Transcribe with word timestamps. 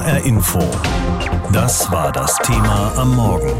HR 0.00 0.24
Info. 0.24 0.60
Das 1.52 1.90
war 1.92 2.10
das 2.10 2.34
Thema 2.38 2.90
am 2.96 3.14
Morgen. 3.16 3.52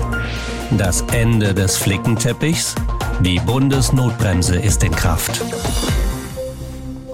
Das 0.71 1.03
Ende 1.13 1.53
des 1.53 1.77
Flickenteppichs? 1.77 2.75
Die 3.21 3.39
Bundesnotbremse 3.41 4.57
ist 4.57 4.83
in 4.83 4.93
Kraft. 4.93 5.43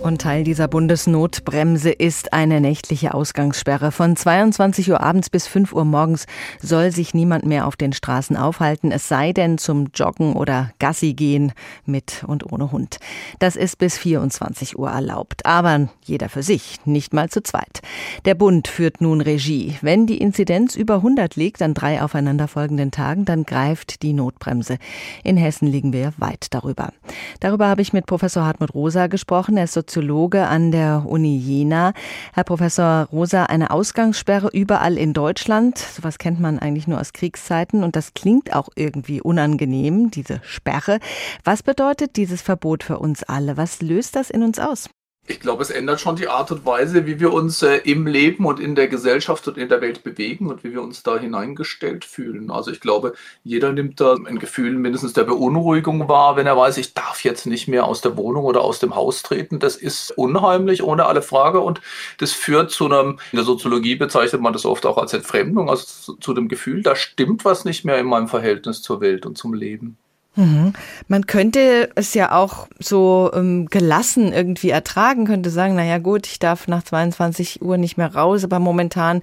Und 0.06 0.20
Teil 0.20 0.44
dieser 0.44 0.68
Bundesnotbremse 0.68 1.90
ist 1.90 2.32
eine 2.32 2.60
nächtliche 2.60 3.12
Ausgangssperre. 3.12 3.90
Von 3.90 4.14
22 4.14 4.88
Uhr 4.92 5.00
abends 5.00 5.30
bis 5.30 5.48
5 5.48 5.72
Uhr 5.72 5.84
morgens 5.84 6.26
soll 6.62 6.92
sich 6.92 7.12
niemand 7.12 7.44
mehr 7.44 7.66
auf 7.66 7.74
den 7.74 7.92
Straßen 7.92 8.36
aufhalten, 8.36 8.92
es 8.92 9.08
sei 9.08 9.32
denn 9.32 9.58
zum 9.58 9.88
Joggen 9.92 10.34
oder 10.34 10.70
Gassi 10.78 11.14
gehen 11.14 11.52
mit 11.86 12.22
und 12.24 12.52
ohne 12.52 12.70
Hund. 12.70 12.98
Das 13.40 13.56
ist 13.56 13.78
bis 13.78 13.98
24 13.98 14.78
Uhr 14.78 14.90
erlaubt, 14.90 15.44
aber 15.44 15.88
jeder 16.04 16.28
für 16.28 16.44
sich, 16.44 16.76
nicht 16.84 17.12
mal 17.12 17.28
zu 17.28 17.42
zweit. 17.42 17.82
Der 18.26 18.36
Bund 18.36 18.68
führt 18.68 19.00
nun 19.00 19.20
Regie. 19.20 19.76
Wenn 19.82 20.06
die 20.06 20.18
Inzidenz 20.18 20.76
über 20.76 20.94
100 20.94 21.34
liegt 21.34 21.60
an 21.62 21.74
drei 21.74 22.00
aufeinanderfolgenden 22.00 22.92
Tagen, 22.92 23.24
dann 23.24 23.42
greift 23.42 24.02
die 24.02 24.12
Notbremse. 24.12 24.78
In 25.24 25.36
Hessen 25.36 25.66
liegen 25.66 25.92
wir 25.92 26.12
weit 26.16 26.46
darüber. 26.50 26.92
Darüber 27.40 27.66
habe 27.66 27.82
ich 27.82 27.92
mit 27.92 28.06
Professor 28.06 28.44
Hartmut 28.44 28.72
Rosa 28.72 29.08
gesprochen. 29.08 29.56
Er 29.56 29.64
ist 29.64 29.74
Soziologe 29.96 30.46
an 30.46 30.72
der 30.72 31.04
Uni 31.06 31.38
Jena. 31.38 31.94
Herr 32.34 32.44
Professor 32.44 33.08
Rosa, 33.10 33.44
eine 33.44 33.70
Ausgangssperre 33.70 34.50
überall 34.52 34.98
in 34.98 35.14
Deutschland. 35.14 35.78
Sowas 35.78 36.18
kennt 36.18 36.38
man 36.38 36.58
eigentlich 36.58 36.86
nur 36.86 37.00
aus 37.00 37.14
Kriegszeiten 37.14 37.82
und 37.82 37.96
das 37.96 38.12
klingt 38.12 38.54
auch 38.54 38.68
irgendwie 38.74 39.22
unangenehm, 39.22 40.10
diese 40.10 40.42
Sperre. 40.44 40.98
Was 41.44 41.62
bedeutet 41.62 42.16
dieses 42.16 42.42
Verbot 42.42 42.82
für 42.82 42.98
uns 42.98 43.22
alle? 43.22 43.56
Was 43.56 43.80
löst 43.80 44.16
das 44.16 44.28
in 44.28 44.42
uns 44.42 44.58
aus? 44.58 44.90
Ich 45.28 45.40
glaube, 45.40 45.60
es 45.64 45.70
ändert 45.70 46.00
schon 46.00 46.14
die 46.14 46.28
Art 46.28 46.52
und 46.52 46.64
Weise, 46.64 47.04
wie 47.04 47.18
wir 47.18 47.32
uns 47.32 47.60
äh, 47.62 47.78
im 47.78 48.06
Leben 48.06 48.44
und 48.46 48.60
in 48.60 48.76
der 48.76 48.86
Gesellschaft 48.86 49.48
und 49.48 49.58
in 49.58 49.68
der 49.68 49.80
Welt 49.80 50.04
bewegen 50.04 50.46
und 50.46 50.62
wie 50.62 50.72
wir 50.72 50.80
uns 50.82 51.02
da 51.02 51.18
hineingestellt 51.18 52.04
fühlen. 52.04 52.48
Also 52.52 52.70
ich 52.70 52.78
glaube, 52.78 53.12
jeder 53.42 53.72
nimmt 53.72 54.00
da 54.00 54.14
ein 54.14 54.38
Gefühl 54.38 54.74
mindestens 54.74 55.14
der 55.14 55.24
Beunruhigung 55.24 56.08
wahr, 56.08 56.36
wenn 56.36 56.46
er 56.46 56.56
weiß, 56.56 56.78
ich 56.78 56.94
darf 56.94 57.24
jetzt 57.24 57.44
nicht 57.44 57.66
mehr 57.66 57.86
aus 57.86 58.02
der 58.02 58.16
Wohnung 58.16 58.44
oder 58.44 58.60
aus 58.60 58.78
dem 58.78 58.94
Haus 58.94 59.24
treten. 59.24 59.58
Das 59.58 59.74
ist 59.74 60.12
unheimlich, 60.12 60.84
ohne 60.84 61.06
alle 61.06 61.22
Frage. 61.22 61.58
Und 61.58 61.80
das 62.18 62.30
führt 62.30 62.70
zu 62.70 62.84
einem, 62.84 63.18
in 63.32 63.36
der 63.36 63.44
Soziologie 63.44 63.96
bezeichnet 63.96 64.40
man 64.40 64.52
das 64.52 64.64
oft 64.64 64.86
auch 64.86 64.96
als 64.96 65.12
Entfremdung, 65.12 65.68
also 65.68 65.86
zu, 65.86 66.14
zu 66.18 66.34
dem 66.34 66.46
Gefühl, 66.46 66.82
da 66.84 66.94
stimmt 66.94 67.44
was 67.44 67.64
nicht 67.64 67.84
mehr 67.84 67.98
in 67.98 68.06
meinem 68.06 68.28
Verhältnis 68.28 68.80
zur 68.80 69.00
Welt 69.00 69.26
und 69.26 69.36
zum 69.36 69.54
Leben. 69.54 69.98
Mhm. 70.36 70.74
Man 71.08 71.26
könnte 71.26 71.90
es 71.94 72.14
ja 72.14 72.32
auch 72.32 72.68
so 72.78 73.30
ähm, 73.34 73.66
gelassen 73.66 74.32
irgendwie 74.32 74.70
ertragen, 74.70 75.24
könnte 75.24 75.50
sagen, 75.50 75.74
naja 75.74 75.98
gut, 75.98 76.26
ich 76.26 76.38
darf 76.38 76.68
nach 76.68 76.82
22 76.84 77.62
Uhr 77.62 77.78
nicht 77.78 77.96
mehr 77.96 78.14
raus, 78.14 78.44
aber 78.44 78.58
momentan 78.58 79.22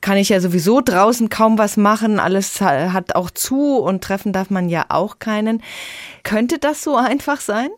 kann 0.00 0.16
ich 0.16 0.30
ja 0.30 0.40
sowieso 0.40 0.80
draußen 0.80 1.28
kaum 1.28 1.58
was 1.58 1.76
machen, 1.76 2.20
alles 2.20 2.60
hat 2.60 3.14
auch 3.14 3.30
zu 3.30 3.76
und 3.76 4.02
treffen 4.02 4.32
darf 4.32 4.50
man 4.50 4.68
ja 4.68 4.86
auch 4.88 5.18
keinen. 5.18 5.62
Könnte 6.22 6.58
das 6.58 6.82
so 6.82 6.96
einfach 6.96 7.40
sein? 7.40 7.68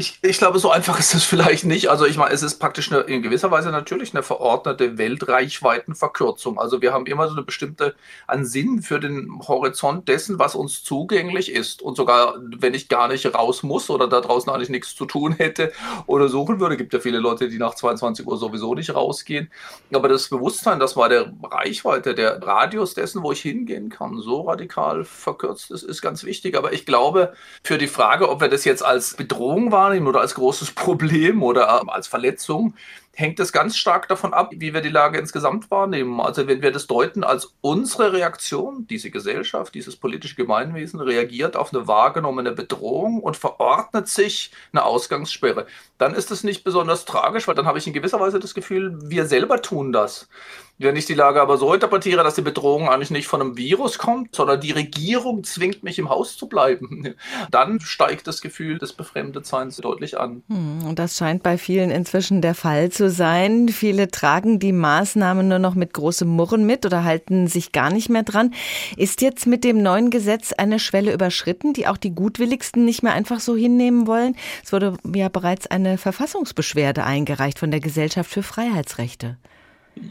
Ich, 0.00 0.18
ich 0.22 0.38
glaube, 0.38 0.58
so 0.58 0.70
einfach 0.70 0.98
ist 0.98 1.14
es 1.14 1.24
vielleicht 1.24 1.64
nicht. 1.64 1.90
Also 1.90 2.06
ich 2.06 2.16
meine, 2.16 2.32
es 2.32 2.42
ist 2.42 2.58
praktisch 2.58 2.90
eine, 2.90 3.02
in 3.02 3.20
gewisser 3.20 3.50
Weise 3.50 3.70
natürlich 3.70 4.14
eine 4.14 4.22
verordnete 4.22 4.96
Weltreichweitenverkürzung. 4.96 6.58
Also 6.58 6.80
wir 6.80 6.94
haben 6.94 7.04
immer 7.04 7.28
so 7.28 7.34
eine 7.34 7.42
bestimmte 7.42 7.94
einen 8.26 8.46
Sinn 8.46 8.80
für 8.80 8.98
den 8.98 9.40
Horizont 9.46 10.08
dessen, 10.08 10.38
was 10.38 10.54
uns 10.54 10.82
zugänglich 10.84 11.52
ist. 11.52 11.82
Und 11.82 11.98
sogar 11.98 12.36
wenn 12.40 12.72
ich 12.72 12.88
gar 12.88 13.08
nicht 13.08 13.26
raus 13.34 13.62
muss 13.62 13.90
oder 13.90 14.08
da 14.08 14.22
draußen 14.22 14.50
eigentlich 14.50 14.70
nichts 14.70 14.96
zu 14.96 15.04
tun 15.04 15.34
hätte 15.34 15.70
oder 16.06 16.30
suchen 16.30 16.60
würde, 16.60 16.78
gibt 16.78 16.94
ja 16.94 17.00
viele 17.00 17.18
Leute, 17.18 17.50
die 17.50 17.58
nach 17.58 17.74
22 17.74 18.26
Uhr 18.26 18.38
sowieso 18.38 18.74
nicht 18.74 18.94
rausgehen. 18.94 19.50
Aber 19.92 20.08
das 20.08 20.30
Bewusstsein, 20.30 20.80
dass 20.80 20.96
mal 20.96 21.10
der 21.10 21.30
Reichweite, 21.42 22.14
der 22.14 22.42
Radius 22.42 22.94
dessen, 22.94 23.22
wo 23.22 23.32
ich 23.32 23.42
hingehen 23.42 23.90
kann, 23.90 24.18
so 24.18 24.40
radikal 24.42 25.04
verkürzt 25.04 25.70
ist, 25.70 25.82
ist 25.82 26.00
ganz 26.00 26.24
wichtig. 26.24 26.56
Aber 26.56 26.72
ich 26.72 26.86
glaube, 26.86 27.34
für 27.62 27.76
die 27.76 27.86
Frage, 27.86 28.30
ob 28.30 28.40
wir 28.40 28.48
das 28.48 28.64
jetzt 28.64 28.82
als 28.82 29.12
Bedrohung 29.12 29.70
wahrnehmen, 29.70 29.89
wahrnehmen 29.90 30.06
oder 30.06 30.20
als 30.20 30.34
großes 30.34 30.72
Problem 30.72 31.42
oder 31.42 31.88
als 31.92 32.06
Verletzung, 32.06 32.74
hängt 33.14 33.40
es 33.40 33.52
ganz 33.52 33.76
stark 33.76 34.08
davon 34.08 34.32
ab, 34.32 34.50
wie 34.52 34.72
wir 34.72 34.80
die 34.80 34.88
Lage 34.88 35.18
insgesamt 35.18 35.70
wahrnehmen. 35.70 36.20
Also 36.20 36.46
wenn 36.46 36.62
wir 36.62 36.72
das 36.72 36.86
deuten 36.86 37.24
als 37.24 37.54
unsere 37.60 38.12
Reaktion, 38.12 38.86
diese 38.88 39.10
Gesellschaft, 39.10 39.74
dieses 39.74 39.96
politische 39.96 40.36
Gemeinwesen 40.36 41.00
reagiert 41.00 41.56
auf 41.56 41.74
eine 41.74 41.86
wahrgenommene 41.86 42.52
Bedrohung 42.52 43.20
und 43.20 43.36
verordnet 43.36 44.08
sich 44.08 44.52
eine 44.72 44.84
Ausgangssperre, 44.84 45.66
dann 45.98 46.14
ist 46.14 46.30
es 46.30 46.44
nicht 46.44 46.64
besonders 46.64 47.04
tragisch, 47.04 47.48
weil 47.48 47.54
dann 47.54 47.66
habe 47.66 47.78
ich 47.78 47.86
in 47.86 47.92
gewisser 47.92 48.20
Weise 48.20 48.38
das 48.38 48.54
Gefühl, 48.54 48.98
wir 49.02 49.26
selber 49.26 49.60
tun 49.60 49.92
das. 49.92 50.28
Wenn 50.82 50.96
ich 50.96 51.04
die 51.04 51.14
Lage 51.14 51.42
aber 51.42 51.58
so 51.58 51.74
interpretiere, 51.74 52.24
dass 52.24 52.36
die 52.36 52.40
Bedrohung 52.40 52.88
eigentlich 52.88 53.10
nicht 53.10 53.26
von 53.26 53.42
einem 53.42 53.58
Virus 53.58 53.98
kommt, 53.98 54.34
sondern 54.34 54.62
die 54.62 54.70
Regierung 54.70 55.44
zwingt 55.44 55.82
mich 55.82 55.98
im 55.98 56.08
Haus 56.08 56.38
zu 56.38 56.48
bleiben, 56.48 57.14
dann 57.50 57.80
steigt 57.80 58.26
das 58.26 58.40
Gefühl 58.40 58.78
des 58.78 58.94
Befremdetseins 58.94 59.76
deutlich 59.76 60.18
an. 60.18 60.42
Hm, 60.48 60.86
und 60.88 60.98
das 60.98 61.18
scheint 61.18 61.42
bei 61.42 61.58
vielen 61.58 61.90
inzwischen 61.90 62.40
der 62.40 62.54
Fall 62.54 62.88
zu 62.90 62.99
sein. 63.08 63.68
Viele 63.68 64.10
tragen 64.10 64.58
die 64.58 64.72
Maßnahmen 64.72 65.48
nur 65.48 65.58
noch 65.58 65.74
mit 65.74 65.94
großem 65.94 66.28
Murren 66.28 66.66
mit 66.66 66.84
oder 66.84 67.04
halten 67.04 67.46
sich 67.46 67.72
gar 67.72 67.90
nicht 67.90 68.10
mehr 68.10 68.22
dran. 68.22 68.52
Ist 68.96 69.22
jetzt 69.22 69.46
mit 69.46 69.64
dem 69.64 69.82
neuen 69.82 70.10
Gesetz 70.10 70.52
eine 70.52 70.78
Schwelle 70.78 71.12
überschritten, 71.12 71.72
die 71.72 71.86
auch 71.86 71.96
die 71.96 72.14
Gutwilligsten 72.14 72.84
nicht 72.84 73.02
mehr 73.02 73.14
einfach 73.14 73.40
so 73.40 73.56
hinnehmen 73.56 74.06
wollen? 74.06 74.36
Es 74.62 74.72
wurde 74.72 74.98
ja 75.14 75.28
bereits 75.28 75.66
eine 75.66 75.96
Verfassungsbeschwerde 75.96 77.04
eingereicht 77.04 77.58
von 77.58 77.70
der 77.70 77.80
Gesellschaft 77.80 78.30
für 78.30 78.42
Freiheitsrechte. 78.42 79.38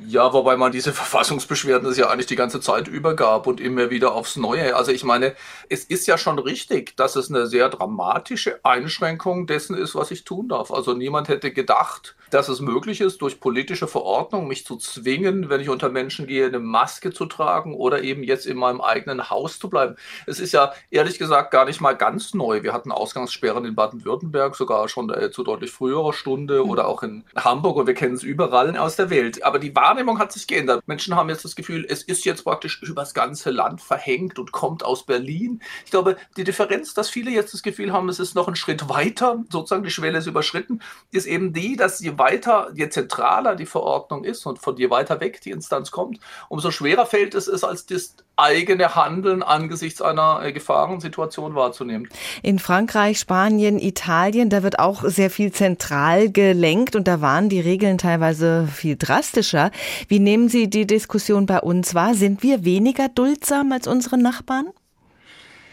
Ja, 0.08 0.34
wobei 0.34 0.56
man 0.58 0.72
diese 0.72 0.94
Verfassungsbeschwerden 0.94 1.90
es 1.90 1.98
ja 1.98 2.10
eigentlich 2.10 2.28
die 2.28 2.36
ganze 2.36 2.60
Zeit 2.60 2.88
übergab 2.88 3.48
und 3.48 3.60
immer 3.60 3.90
wieder 3.90 4.14
aufs 4.14 4.36
Neue. 4.36 4.76
Also 4.76 4.92
ich 4.92 5.04
meine, 5.04 5.36
es 5.70 5.84
ist 5.84 6.06
ja 6.06 6.18
schon 6.18 6.38
richtig, 6.38 6.96
dass 6.98 7.16
es 7.16 7.30
eine 7.30 7.48
sehr 7.48 7.70
dramatische 7.70 8.60
Einschränkung 8.64 9.48
dessen 9.48 9.76
ist, 9.76 9.96
was 9.96 10.12
ich 10.12 10.26
tun 10.26 10.50
darf. 10.50 10.72
Also 10.72 10.94
niemand 10.94 11.28
hätte 11.28 11.52
gedacht, 11.52 12.16
dass 12.32 12.50
es 12.50 12.60
möglich 12.60 13.02
ist, 13.02 13.22
durch 13.22 13.40
politische 13.40 13.88
Verordnung 13.88 14.48
mich 14.48 14.66
zu 14.66 14.78
zwingen, 14.78 15.50
wenn 15.50 15.62
ich 15.62 15.70
unter 15.70 15.90
Menschen 15.90 16.28
gehe, 16.28 16.46
eine 16.46 16.60
Maske 16.60 17.12
zu 17.12 17.26
tragen 17.26 17.74
oder 17.74 18.04
eben 18.04 18.24
jetzt 18.24 18.46
in 18.46 18.58
meinem 18.58 18.82
eigenen 18.82 19.30
Haus 19.30 19.60
zu 19.60 19.70
bleiben. 19.70 19.96
Es 20.26 20.40
ist 20.40 20.52
ja 20.52 20.74
ehrlich 20.92 21.20
gesagt 21.20 21.52
gar 21.52 21.66
nicht 21.66 21.82
mal 21.82 21.94
ganz 21.94 22.34
neu. 22.34 22.64
Wir 22.64 22.74
hatten 22.74 22.92
Ausgangssperren 22.92 23.66
in 23.66 23.76
Baden-Württemberg 23.76 24.56
sogar 24.56 24.88
schon 24.90 25.10
äh, 25.10 25.32
zu 25.32 25.44
deutlich 25.44 25.72
früherer 25.72 26.14
Stunde 26.14 26.64
mhm. 26.64 26.70
oder 26.70 26.88
auch 26.88 27.04
in 27.04 27.24
Hamburg 27.36 27.78
und 27.78 27.88
wir 27.88 27.94
kennen 27.94 28.16
es 28.16 28.24
überall 28.24 28.78
aus 28.78 28.96
der 28.96 29.10
Welt. 29.10 29.44
Aber 29.44 29.60
die 29.60 29.76
Wahrnehmung 29.76 30.20
hat 30.20 30.32
sich 30.32 30.48
geändert. 30.48 30.84
Menschen 30.88 31.16
haben 31.16 31.30
jetzt 31.30 31.46
das 31.46 31.56
Gefühl, 31.56 31.86
es 31.90 32.04
ist 32.04 32.26
jetzt 32.26 32.44
praktisch 32.44 32.82
über 32.82 33.02
das 33.02 33.14
ganze 33.14 33.52
Land 33.52 33.82
verhängt 33.82 34.38
und 34.40 34.52
kommt 34.52 34.84
aus 34.84 35.06
Berlin. 35.06 35.62
Ich 35.86 35.92
glaube, 35.92 36.18
die 36.38 36.44
Differenz, 36.44 36.94
dass 36.94 37.10
viele 37.10 37.32
jetzt 37.32 37.54
das 37.54 37.64
Gefühl 37.64 37.92
haben, 37.92 38.10
es 38.10 38.20
ist 38.20 38.36
noch 38.36 38.48
ein 38.48 38.56
Schritt 38.56 38.90
weiter, 38.90 39.44
sozusagen 39.50 39.84
die 39.84 39.90
Schwelle 39.90 40.20
ist 40.20 40.28
überschritten, 40.28 40.82
ist 41.12 41.26
eben 41.26 41.54
die, 41.54 41.76
dass 41.76 42.00
je 42.00 42.18
weiter, 42.20 42.70
je 42.76 42.90
zentraler 42.90 43.56
die 43.56 43.66
Verordnung 43.66 44.24
ist 44.24 44.46
und 44.46 44.60
von 44.60 44.78
je 44.78 44.90
weiter 44.90 45.20
weg 45.20 45.42
die 45.42 45.52
Instanz 45.52 45.92
kommt, 45.92 46.20
umso 46.50 46.72
schwerer 46.72 47.06
fällt 47.06 47.34
es, 47.34 47.48
es 47.48 47.64
als 47.64 47.86
das 47.86 48.16
eigene 48.36 48.96
Handeln 48.96 49.44
angesichts 49.44 50.02
einer 50.02 50.42
äh, 50.44 50.54
Gefahrensituation 50.54 51.56
wahrzunehmen. 51.56 52.10
In 52.42 52.60
Frankreich, 52.60 53.20
Spanien, 53.20 53.80
Italien, 53.80 54.50
da 54.50 54.64
wird 54.64 54.80
auch 54.80 55.04
sehr 55.04 55.30
viel 55.30 55.52
zentral 55.52 56.30
gelenkt 56.30 56.96
und 56.96 57.08
da 57.08 57.22
waren 57.22 57.50
die 57.50 57.60
Regeln 57.60 57.98
teilweise 57.98 58.68
viel 58.68 58.96
drastischer. 58.98 59.72
Wie 60.08 60.20
nehmen 60.20 60.50
Sie 60.50 60.70
die 60.70 60.88
Diskussion 60.88 61.46
bei 61.46 61.60
uns 61.60 61.96
wahr? 61.96 62.14
Sind 62.14 62.44
wir 62.44 62.64
weniger 62.64 63.10
duldsam 63.10 63.72
als 63.72 63.88
unsere 63.88 64.18
Nachbarn? 64.18 64.68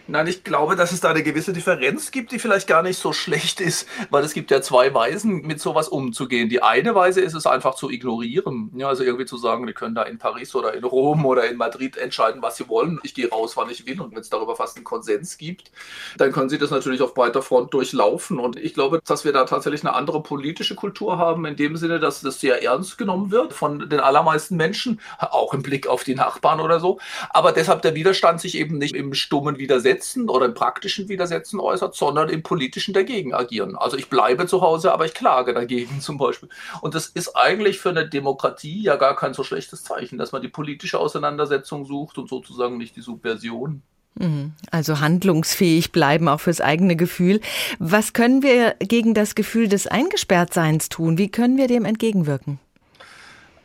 Nein, 0.08 0.28
ich 0.28 0.44
glaube, 0.44 0.76
dass 0.76 0.92
es 0.92 1.00
da 1.00 1.10
eine 1.10 1.24
gewisse 1.24 1.52
Differenz 1.52 2.12
gibt, 2.12 2.30
die 2.30 2.38
vielleicht 2.38 2.68
gar 2.68 2.84
nicht 2.84 2.96
so 2.96 3.12
schlecht 3.12 3.60
ist, 3.60 3.88
weil 4.10 4.22
es 4.22 4.34
gibt 4.34 4.52
ja 4.52 4.62
zwei 4.62 4.94
Weisen, 4.94 5.42
mit 5.42 5.60
sowas 5.60 5.88
umzugehen. 5.88 6.48
Die 6.48 6.62
eine 6.62 6.94
Weise 6.94 7.20
ist 7.20 7.34
es 7.34 7.44
einfach 7.44 7.74
zu 7.74 7.90
ignorieren. 7.90 8.70
Ja, 8.76 8.86
also 8.86 9.02
irgendwie 9.02 9.24
zu 9.24 9.36
sagen, 9.36 9.66
wir 9.66 9.74
können 9.74 9.96
da 9.96 10.04
in 10.04 10.18
Paris 10.18 10.54
oder 10.54 10.74
in 10.74 10.84
Rom 10.84 11.26
oder 11.26 11.48
in 11.48 11.56
Madrid 11.56 11.96
entscheiden, 11.96 12.40
was 12.40 12.56
sie 12.56 12.68
wollen. 12.68 13.00
Ich 13.02 13.14
gehe 13.14 13.28
raus, 13.28 13.56
wann 13.56 13.68
ich 13.68 13.84
will. 13.84 14.00
Und 14.00 14.12
wenn 14.12 14.20
es 14.20 14.30
darüber 14.30 14.54
fast 14.54 14.76
einen 14.76 14.84
Konsens 14.84 15.38
gibt, 15.38 15.72
dann 16.18 16.30
können 16.30 16.50
sie 16.50 16.58
das 16.58 16.70
natürlich 16.70 17.02
auf 17.02 17.12
breiter 17.12 17.42
Front 17.42 17.74
durchlaufen. 17.74 18.38
Und 18.38 18.56
ich 18.56 18.74
glaube, 18.74 19.00
dass 19.04 19.24
wir 19.24 19.32
da 19.32 19.44
tatsächlich 19.44 19.82
eine 19.82 19.94
andere 19.94 20.22
politische 20.22 20.76
Kultur 20.76 21.18
haben, 21.18 21.44
in 21.46 21.56
dem 21.56 21.76
Sinne, 21.76 21.98
dass 21.98 22.20
das 22.20 22.38
sehr 22.38 22.62
ernst 22.62 22.96
genommen 22.96 23.32
wird 23.32 23.52
von 23.52 23.88
den 23.88 23.98
allermeisten 23.98 24.56
Menschen, 24.56 25.00
auch 25.18 25.52
im 25.52 25.62
Blick 25.62 25.88
auf 25.88 26.04
die 26.04 26.14
Nachbarn 26.14 26.60
oder 26.60 26.78
so. 26.78 27.00
Aber 27.30 27.50
deshalb 27.50 27.82
der 27.82 27.96
Widerstand 27.96 28.40
sich 28.40 28.56
eben 28.56 28.78
nicht 28.78 28.94
im 28.94 29.12
stummen 29.12 29.58
Widersetzen 29.58 29.95
Widersetzen 29.96 30.28
oder 30.28 30.46
im 30.46 30.54
praktischen 30.54 31.08
Widersetzen 31.08 31.60
äußert, 31.60 31.94
sondern 31.94 32.28
im 32.28 32.42
politischen 32.42 32.94
dagegen 32.94 33.34
agieren. 33.34 33.76
Also 33.76 33.96
ich 33.96 34.08
bleibe 34.08 34.46
zu 34.46 34.60
Hause, 34.60 34.92
aber 34.92 35.06
ich 35.06 35.14
klage 35.14 35.54
dagegen 35.54 36.00
zum 36.00 36.18
Beispiel. 36.18 36.48
Und 36.80 36.94
das 36.94 37.06
ist 37.06 37.36
eigentlich 37.36 37.78
für 37.78 37.90
eine 37.90 38.08
Demokratie 38.08 38.82
ja 38.82 38.96
gar 38.96 39.16
kein 39.16 39.34
so 39.34 39.42
schlechtes 39.42 39.82
Zeichen, 39.82 40.18
dass 40.18 40.32
man 40.32 40.42
die 40.42 40.48
politische 40.48 40.98
Auseinandersetzung 40.98 41.84
sucht 41.84 42.18
und 42.18 42.28
sozusagen 42.28 42.76
nicht 42.76 42.96
die 42.96 43.00
Subversion. 43.00 43.82
Mhm. 44.18 44.52
Also 44.70 45.00
handlungsfähig 45.00 45.92
bleiben, 45.92 46.28
auch 46.28 46.40
fürs 46.40 46.60
eigene 46.60 46.96
Gefühl. 46.96 47.40
Was 47.78 48.12
können 48.12 48.42
wir 48.42 48.74
gegen 48.78 49.12
das 49.12 49.34
Gefühl 49.34 49.68
des 49.68 49.86
Eingesperrtseins 49.86 50.88
tun? 50.88 51.18
Wie 51.18 51.28
können 51.28 51.58
wir 51.58 51.68
dem 51.68 51.84
entgegenwirken? 51.84 52.58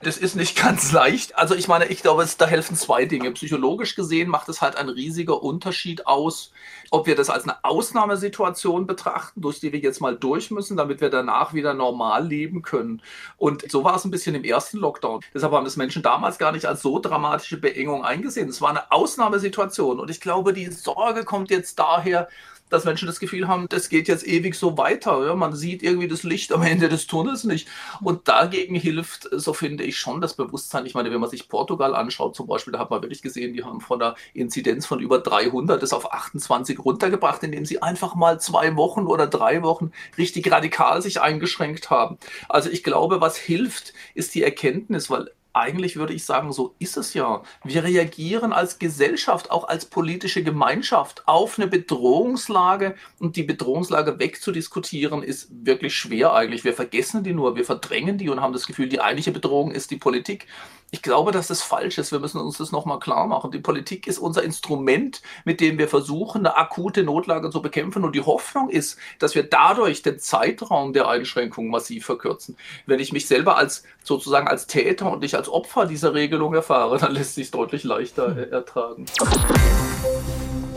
Das 0.03 0.18
ist 0.18 0.36
nicht 0.36 0.59
ganz 0.59 0.92
leicht. 0.92 1.38
Also 1.38 1.53
ich 1.53 1.68
meine, 1.68 1.86
ich 1.86 2.01
glaube, 2.01 2.24
es, 2.24 2.36
da 2.36 2.48
helfen 2.48 2.75
zwei 2.75 3.06
Dinge. 3.06 3.31
Psychologisch 3.33 3.95
gesehen 3.95 4.30
macht 4.30 4.50
es 4.50 4.59
halt 4.59 4.75
ein 4.75 4.89
riesiger 4.89 5.44
Unterschied 5.44 6.07
aus, 6.07 6.51
ob 6.89 7.06
wir 7.06 7.15
das 7.15 7.30
als 7.30 7.44
eine 7.44 7.63
Ausnahmesituation 7.63 8.88
betrachten, 8.88 9.42
durch 9.42 9.59
die 9.59 9.71
wir 9.71 9.80
jetzt 9.80 10.01
mal 10.01 10.18
durch 10.18 10.50
müssen, 10.50 10.75
damit 10.75 11.01
wir 11.01 11.12
danach 11.12 11.53
wieder 11.53 11.75
normal 11.75 12.25
leben 12.25 12.63
können. 12.63 13.03
Und 13.38 13.69
so 13.71 13.83
war 13.83 13.95
es 13.95 14.03
ein 14.03 14.12
bisschen 14.12 14.33
im 14.33 14.44
ersten 14.44 14.77
Lockdown. 14.77 15.21
Deshalb 15.36 15.53
haben 15.53 15.65
das 15.65 15.77
Menschen 15.77 16.01
damals 16.01 16.39
gar 16.39 16.51
nicht 16.51 16.65
als 16.65 16.81
so 16.81 16.97
dramatische 16.97 17.57
Beengung 17.57 18.04
eingesehen. 18.04 18.50
Es 18.50 18.59
war 18.59 18.71
eine 18.71 18.92
Ausnahmesituation. 18.92 20.00
Und 20.00 20.09
ich 20.09 20.19
glaube, 20.19 20.54
die 20.54 20.71
Sorge 20.71 21.25
kommt 21.25 21.51
jetzt 21.51 21.77
daher, 21.77 22.27
dass 22.71 22.85
Menschen 22.85 23.07
das 23.07 23.19
Gefühl 23.19 23.47
haben, 23.47 23.68
das 23.69 23.89
geht 23.89 24.07
jetzt 24.07 24.27
ewig 24.27 24.56
so 24.56 24.77
weiter. 24.77 25.25
Ja? 25.25 25.35
Man 25.35 25.56
sieht 25.56 25.83
irgendwie 25.83 26.07
das 26.07 26.23
Licht 26.23 26.51
am 26.51 26.63
Ende 26.63 26.89
des 26.89 27.07
Tunnels 27.07 27.44
nicht. 27.44 27.68
Und 28.01 28.27
dagegen 28.27 28.75
hilft, 28.75 29.27
so 29.31 29.53
finde 29.53 29.83
ich, 29.83 29.97
schon 29.97 30.21
das 30.21 30.35
Bewusstsein. 30.35 30.85
Ich 30.85 30.94
meine, 30.94 31.12
wenn 31.12 31.19
man 31.19 31.29
sich 31.29 31.50
Portugal 31.50 31.95
anschaut 31.95 32.35
zum 32.35 32.47
Beispiel, 32.47 32.73
da 32.73 32.79
hat 32.79 32.89
man 32.89 33.01
wirklich 33.01 33.21
gesehen, 33.21 33.53
die 33.53 33.63
haben 33.63 33.81
von 33.81 34.01
einer 34.01 34.15
Inzidenz 34.33 34.85
von 34.85 35.00
über 35.00 35.19
300 35.19 35.81
das 35.81 35.94
auf 35.94 36.13
28 36.13 36.79
runtergebracht, 36.79 37.44
indem 37.44 37.65
sie 37.65 37.81
einfach 37.81 38.15
mal 38.15 38.39
zwei 38.39 38.75
Wochen 38.75 39.06
oder 39.06 39.27
drei 39.27 39.63
Wochen 39.63 39.91
richtig 40.18 40.51
radikal 40.51 41.01
sich 41.01 41.21
eingeschränkt 41.21 41.89
haben. 41.89 42.18
Also 42.50 42.69
ich 42.69 42.83
glaube, 42.83 43.21
was 43.21 43.38
hilft, 43.38 43.94
ist 44.13 44.33
die 44.35 44.44
Erkenntnis, 44.44 45.09
weil 45.09 45.31
eigentlich 45.53 45.98
würde 45.98 46.13
ich 46.13 46.25
sagen, 46.25 46.51
so 46.51 46.75
ist 46.80 46.98
es 46.98 47.13
ja. 47.13 47.44
Wir 47.63 47.83
reagieren 47.83 48.53
als 48.53 48.80
Gesellschaft, 48.80 49.51
auch 49.51 49.68
als 49.68 49.86
politische 49.86 50.44
Gemeinschaft 50.44 51.27
auf 51.27 51.57
eine 51.57 51.68
Bedrohungslage 51.68 52.95
und 53.19 53.36
die 53.36 53.44
Bedrohungslage 53.44 54.19
wegzudiskutieren 54.19 55.24
ist 55.24 55.50
wirklich 55.51 55.95
schwer 55.95 56.33
eigentlich. 56.33 56.63
Wir 56.63 56.74
vergessen 56.74 57.24
die 57.24 57.33
nur, 57.33 57.56
wir 57.56 57.65
verdrängen 57.65 58.18
die 58.18 58.30
und 58.30 58.42
haben 58.42 58.53
das 58.53 58.68
Gefühl, 58.68 58.88
die 58.88 59.01
eigentliche 59.01 59.31
Bedrohung 59.31 59.71
ist 59.71 59.92
die 59.92 59.98
Politik. 59.98 60.48
Ich 60.94 61.02
glaube, 61.02 61.32
dass 61.32 61.48
das 61.48 61.62
falsch 61.62 61.98
ist. 61.98 62.12
Wir 62.12 62.20
müssen 62.20 62.42
uns 62.42 62.58
das 62.58 62.74
nochmal 62.74 63.00
klar 63.00 63.26
machen. 63.26 63.52
Die 63.52 63.60
Politik 63.60 64.08
ist 64.08 64.20
unser 64.20 64.44
Instrument, 64.44 65.22
mit 65.46 65.62
dem 65.62 65.78
wir 65.78 65.88
versuchen, 65.88 66.46
eine 66.46 66.58
akute 66.58 67.04
Notlage 67.04 67.50
zu 67.50 67.62
bekämpfen. 67.62 68.04
Und 68.04 68.14
die 68.14 68.22
Hoffnung 68.22 68.70
ist, 68.70 69.00
dass 69.18 69.34
wir 69.34 69.44
dadurch 69.44 70.02
den 70.02 70.20
Zeitraum 70.20 70.92
der 70.92 71.08
Einschränkung 71.08 71.70
massiv 71.70 72.06
verkürzen. 72.06 72.58
Wenn 72.86 73.00
ich 73.00 73.14
mich 73.14 73.26
selber 73.26 73.56
als 73.56 73.84
sozusagen 74.04 74.50
als 74.50 74.68
Täter 74.68 75.10
und 75.10 75.22
nicht 75.22 75.36
als 75.36 75.48
Opfer 75.48 75.86
dieser 75.86 76.14
Regelung 76.14 76.54
erfahre, 76.54 76.98
dann 77.00 77.14
lässt 77.14 77.36
sich 77.36 77.52
deutlich 77.52 77.86
leichter 77.86 78.52
ertragen. 78.52 79.06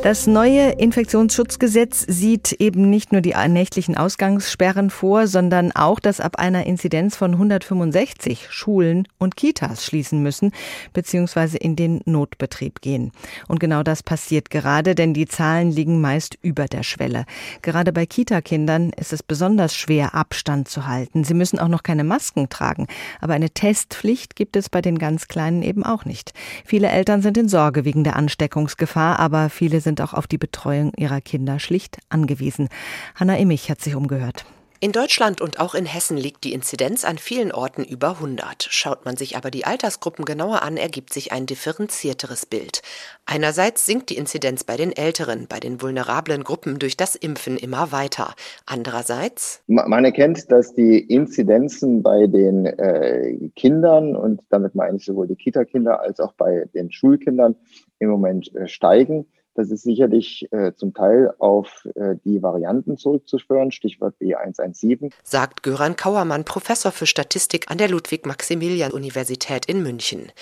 Das 0.04 0.26
neue 0.26 0.72
Infektionsschutzgesetz 0.72 2.04
sieht 2.06 2.52
eben 2.52 2.90
nicht 2.90 3.12
nur 3.12 3.22
die 3.22 3.32
nächtlichen 3.48 3.96
Ausgangssperren 3.96 4.90
vor, 4.90 5.26
sondern 5.26 5.72
auch, 5.72 5.98
dass 5.98 6.20
ab 6.20 6.38
einer 6.38 6.66
Inzidenz 6.66 7.16
von 7.16 7.32
165 7.32 8.48
Schulen 8.50 9.08
und 9.16 9.34
Kitas 9.34 9.82
schließen 9.86 10.22
müssen 10.22 10.52
bzw. 10.92 11.56
in 11.56 11.74
den 11.74 12.02
Notbetrieb 12.04 12.82
gehen. 12.82 13.12
Und 13.48 13.60
genau 13.60 13.82
das 13.82 14.02
passiert 14.02 14.50
gerade, 14.50 14.94
denn 14.94 15.14
die 15.14 15.24
Zahlen 15.24 15.70
liegen 15.70 16.02
meist 16.02 16.36
über 16.42 16.66
der 16.66 16.82
Schwelle. 16.82 17.24
Gerade 17.62 17.90
bei 17.90 18.04
Kitakindern 18.04 18.90
ist 18.90 19.14
es 19.14 19.22
besonders 19.22 19.74
schwer, 19.74 20.14
Abstand 20.14 20.68
zu 20.68 20.86
halten. 20.86 21.24
Sie 21.24 21.32
müssen 21.32 21.58
auch 21.58 21.68
noch 21.68 21.82
keine 21.82 22.04
Masken 22.04 22.50
tragen. 22.50 22.88
Aber 23.22 23.32
eine 23.32 23.48
Testpflicht 23.48 24.36
gibt 24.36 24.56
es 24.56 24.68
bei 24.68 24.82
den 24.82 24.98
ganz 24.98 25.28
Kleinen 25.28 25.62
eben 25.62 25.82
auch 25.82 26.04
nicht. 26.04 26.34
Viele 26.66 26.90
Eltern 26.90 27.22
sind 27.22 27.38
in 27.38 27.48
Sorge 27.48 27.86
wegen 27.86 28.04
der 28.04 28.16
Ansteckungsgefahr, 28.16 29.18
aber 29.18 29.48
viele 29.48 29.80
sind 29.80 29.93
sind 29.94 30.00
auch 30.00 30.14
auf 30.14 30.26
die 30.26 30.38
Betreuung 30.38 30.90
ihrer 30.96 31.20
Kinder 31.20 31.60
schlicht 31.60 31.98
angewiesen. 32.08 32.68
Hanna 33.14 33.38
Immich 33.38 33.70
hat 33.70 33.80
sich 33.80 33.94
umgehört. 33.94 34.44
In 34.80 34.90
Deutschland 34.90 35.40
und 35.40 35.60
auch 35.60 35.74
in 35.74 35.86
Hessen 35.86 36.16
liegt 36.16 36.42
die 36.42 36.52
Inzidenz 36.52 37.04
an 37.04 37.16
vielen 37.16 37.52
Orten 37.52 37.84
über 37.84 38.16
100. 38.16 38.66
Schaut 38.68 39.04
man 39.04 39.16
sich 39.16 39.36
aber 39.36 39.52
die 39.52 39.64
Altersgruppen 39.64 40.24
genauer 40.24 40.62
an, 40.62 40.76
ergibt 40.76 41.12
sich 41.12 41.30
ein 41.30 41.46
differenzierteres 41.46 42.44
Bild. 42.44 42.82
Einerseits 43.24 43.86
sinkt 43.86 44.10
die 44.10 44.16
Inzidenz 44.16 44.64
bei 44.64 44.76
den 44.76 44.90
Älteren, 44.90 45.46
bei 45.48 45.60
den 45.60 45.80
vulnerablen 45.80 46.42
Gruppen 46.42 46.80
durch 46.80 46.96
das 46.96 47.14
Impfen 47.14 47.56
immer 47.56 47.92
weiter. 47.92 48.34
Andererseits? 48.66 49.62
Man 49.68 50.04
erkennt, 50.04 50.50
dass 50.50 50.74
die 50.74 50.98
Inzidenzen 50.98 52.02
bei 52.02 52.26
den 52.26 52.66
äh, 52.66 53.36
Kindern, 53.54 54.16
und 54.16 54.42
damit 54.50 54.74
meine 54.74 54.96
ich 54.96 55.04
sowohl 55.04 55.28
die 55.28 55.36
Kita-Kinder 55.36 56.00
als 56.00 56.18
auch 56.18 56.32
bei 56.32 56.66
den 56.74 56.90
Schulkindern, 56.90 57.54
im 58.00 58.10
Moment 58.10 58.54
äh, 58.54 58.68
steigen. 58.68 59.26
Das 59.54 59.70
ist 59.70 59.82
sicherlich 59.82 60.48
äh, 60.50 60.72
zum 60.74 60.94
Teil 60.94 61.32
auf 61.38 61.88
äh, 61.94 62.16
die 62.24 62.42
Varianten 62.42 62.96
zurückzuführen, 62.96 63.70
Stichwort 63.70 64.16
B117. 64.20 65.12
Sagt 65.22 65.62
Göran 65.62 65.94
Kauermann, 65.94 66.44
Professor 66.44 66.90
für 66.90 67.06
Statistik 67.06 67.70
an 67.70 67.78
der 67.78 67.88
Ludwig-Maximilian-Universität 67.88 69.66
in 69.66 69.82
München. 69.82 70.32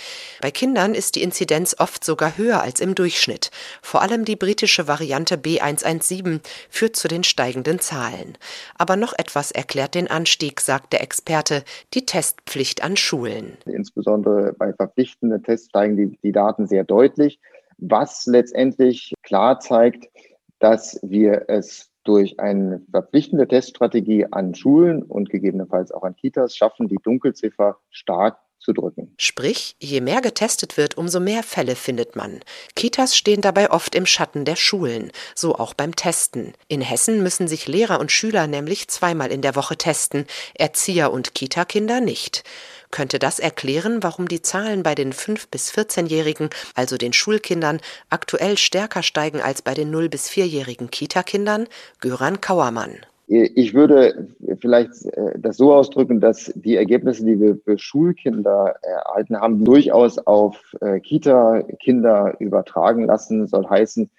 Bei 0.41 0.50
Kindern 0.50 0.94
ist 0.94 1.17
die 1.17 1.23
Inzidenz 1.23 1.76
oft 1.79 2.05
sogar 2.05 2.38
höher 2.38 2.62
als 2.62 2.81
im 2.81 2.94
Durchschnitt. 2.94 3.50
Vor 3.82 4.00
allem 4.00 4.25
die 4.25 4.37
britische 4.37 4.88
Variante 4.88 5.37
B117 5.37 6.41
führt 6.70 6.97
zu 6.97 7.06
den 7.06 7.23
steigenden 7.23 7.81
Zahlen. 7.81 8.38
Aber 8.79 8.97
noch 8.97 9.12
etwas 9.19 9.50
erklärt 9.50 9.94
den 9.94 10.09
Anstieg, 10.09 10.61
sagt 10.61 10.94
der 10.94 11.03
Experte, 11.03 11.64
die 11.93 12.06
Testpflicht 12.06 12.82
an 12.82 12.97
Schulen. 12.97 13.59
Insbesondere 13.67 14.55
bei 14.55 14.73
verpflichtenden 14.73 15.43
Tests 15.43 15.69
steigen 15.69 15.97
die, 15.97 16.19
die 16.23 16.32
Daten 16.32 16.67
sehr 16.67 16.85
deutlich 16.85 17.38
was 17.82 18.26
letztendlich 18.26 19.12
klar 19.23 19.61
zeigt, 19.61 20.08
dass 20.58 20.99
wir 21.02 21.46
es 21.49 21.90
durch 22.05 22.40
eine 22.40 22.82
verpflichtende 22.90 23.46
Teststrategie 23.46 24.26
an 24.31 24.55
Schulen 24.55 25.02
und 25.02 25.31
gegebenenfalls 25.31 25.93
auch 25.93 26.02
an 26.02 26.17
Kitas 26.17 26.56
schaffen, 26.56 26.88
die 26.88 26.99
Dunkelziffer 27.02 27.76
stark 27.90 28.38
zu 28.58 28.73
drücken. 28.73 29.14
Sprich, 29.19 29.76
je 29.81 30.00
mehr 30.00 30.20
getestet 30.20 30.76
wird, 30.76 30.96
umso 30.96 31.20
mehr 31.20 31.43
Fälle 31.43 31.75
findet 31.75 32.17
man. 32.17 32.40
Kitas 32.76 33.17
stehen 33.17 33.40
dabei 33.40 33.70
oft 33.70 33.94
im 33.94 34.06
Schatten 34.06 34.44
der 34.44 34.56
Schulen, 34.56 35.11
so 35.35 35.56
auch 35.56 35.75
beim 35.75 35.96
Testen. 35.96 36.52
In 36.69 36.81
Hessen 36.81 37.23
müssen 37.23 37.49
sich 37.49 37.67
Lehrer 37.67 37.99
und 37.99 38.12
Schüler 38.12 38.46
nämlich 38.46 38.88
zweimal 38.88 39.32
in 39.32 39.43
der 39.43 39.56
Woche 39.56 39.76
testen, 39.76 40.26
Erzieher 40.55 41.12
und 41.12 41.35
Kitakinder 41.35 42.00
nicht. 42.00 42.44
Könnte 42.93 43.19
das 43.19 43.41
erklären, 43.41 44.03
warum 44.03 44.29
die 44.29 44.43
Zahlen 44.43 44.83
bei 44.83 44.94
den 44.94 45.12
5- 45.12 45.47
bis 45.50 45.73
14-Jährigen, 45.73 46.50
also 46.75 46.99
den 46.99 47.15
Schulkindern, 47.15 47.81
aktuell 48.11 48.59
stärker 48.59 49.03
steigen 49.03 49.41
als 49.41 49.62
bei 49.62 49.73
den 49.73 49.93
0- 49.93 50.11
bis 50.11 50.29
4-jährigen 50.29 50.91
Kitakindern? 50.91 51.67
Göran 52.00 52.43
Kauermann. 52.43 52.99
Ich 53.29 53.73
würde 53.73 54.29
vielleicht 54.61 55.06
äh, 55.06 55.39
das 55.39 55.56
so 55.56 55.73
ausdrücken, 55.73 56.21
dass 56.21 56.53
die 56.55 56.77
Ergebnisse, 56.77 57.25
die 57.25 57.41
wir 57.41 57.56
für 57.65 57.79
Schulkinder 57.79 58.77
erhalten 58.83 59.41
haben, 59.41 59.65
durchaus 59.65 60.19
auf 60.19 60.59
äh, 60.83 61.00
Kita-Kinder 61.00 62.35
übertragen 62.40 63.07
lassen. 63.07 63.47
Soll 63.47 63.66
heißen, 63.66 64.11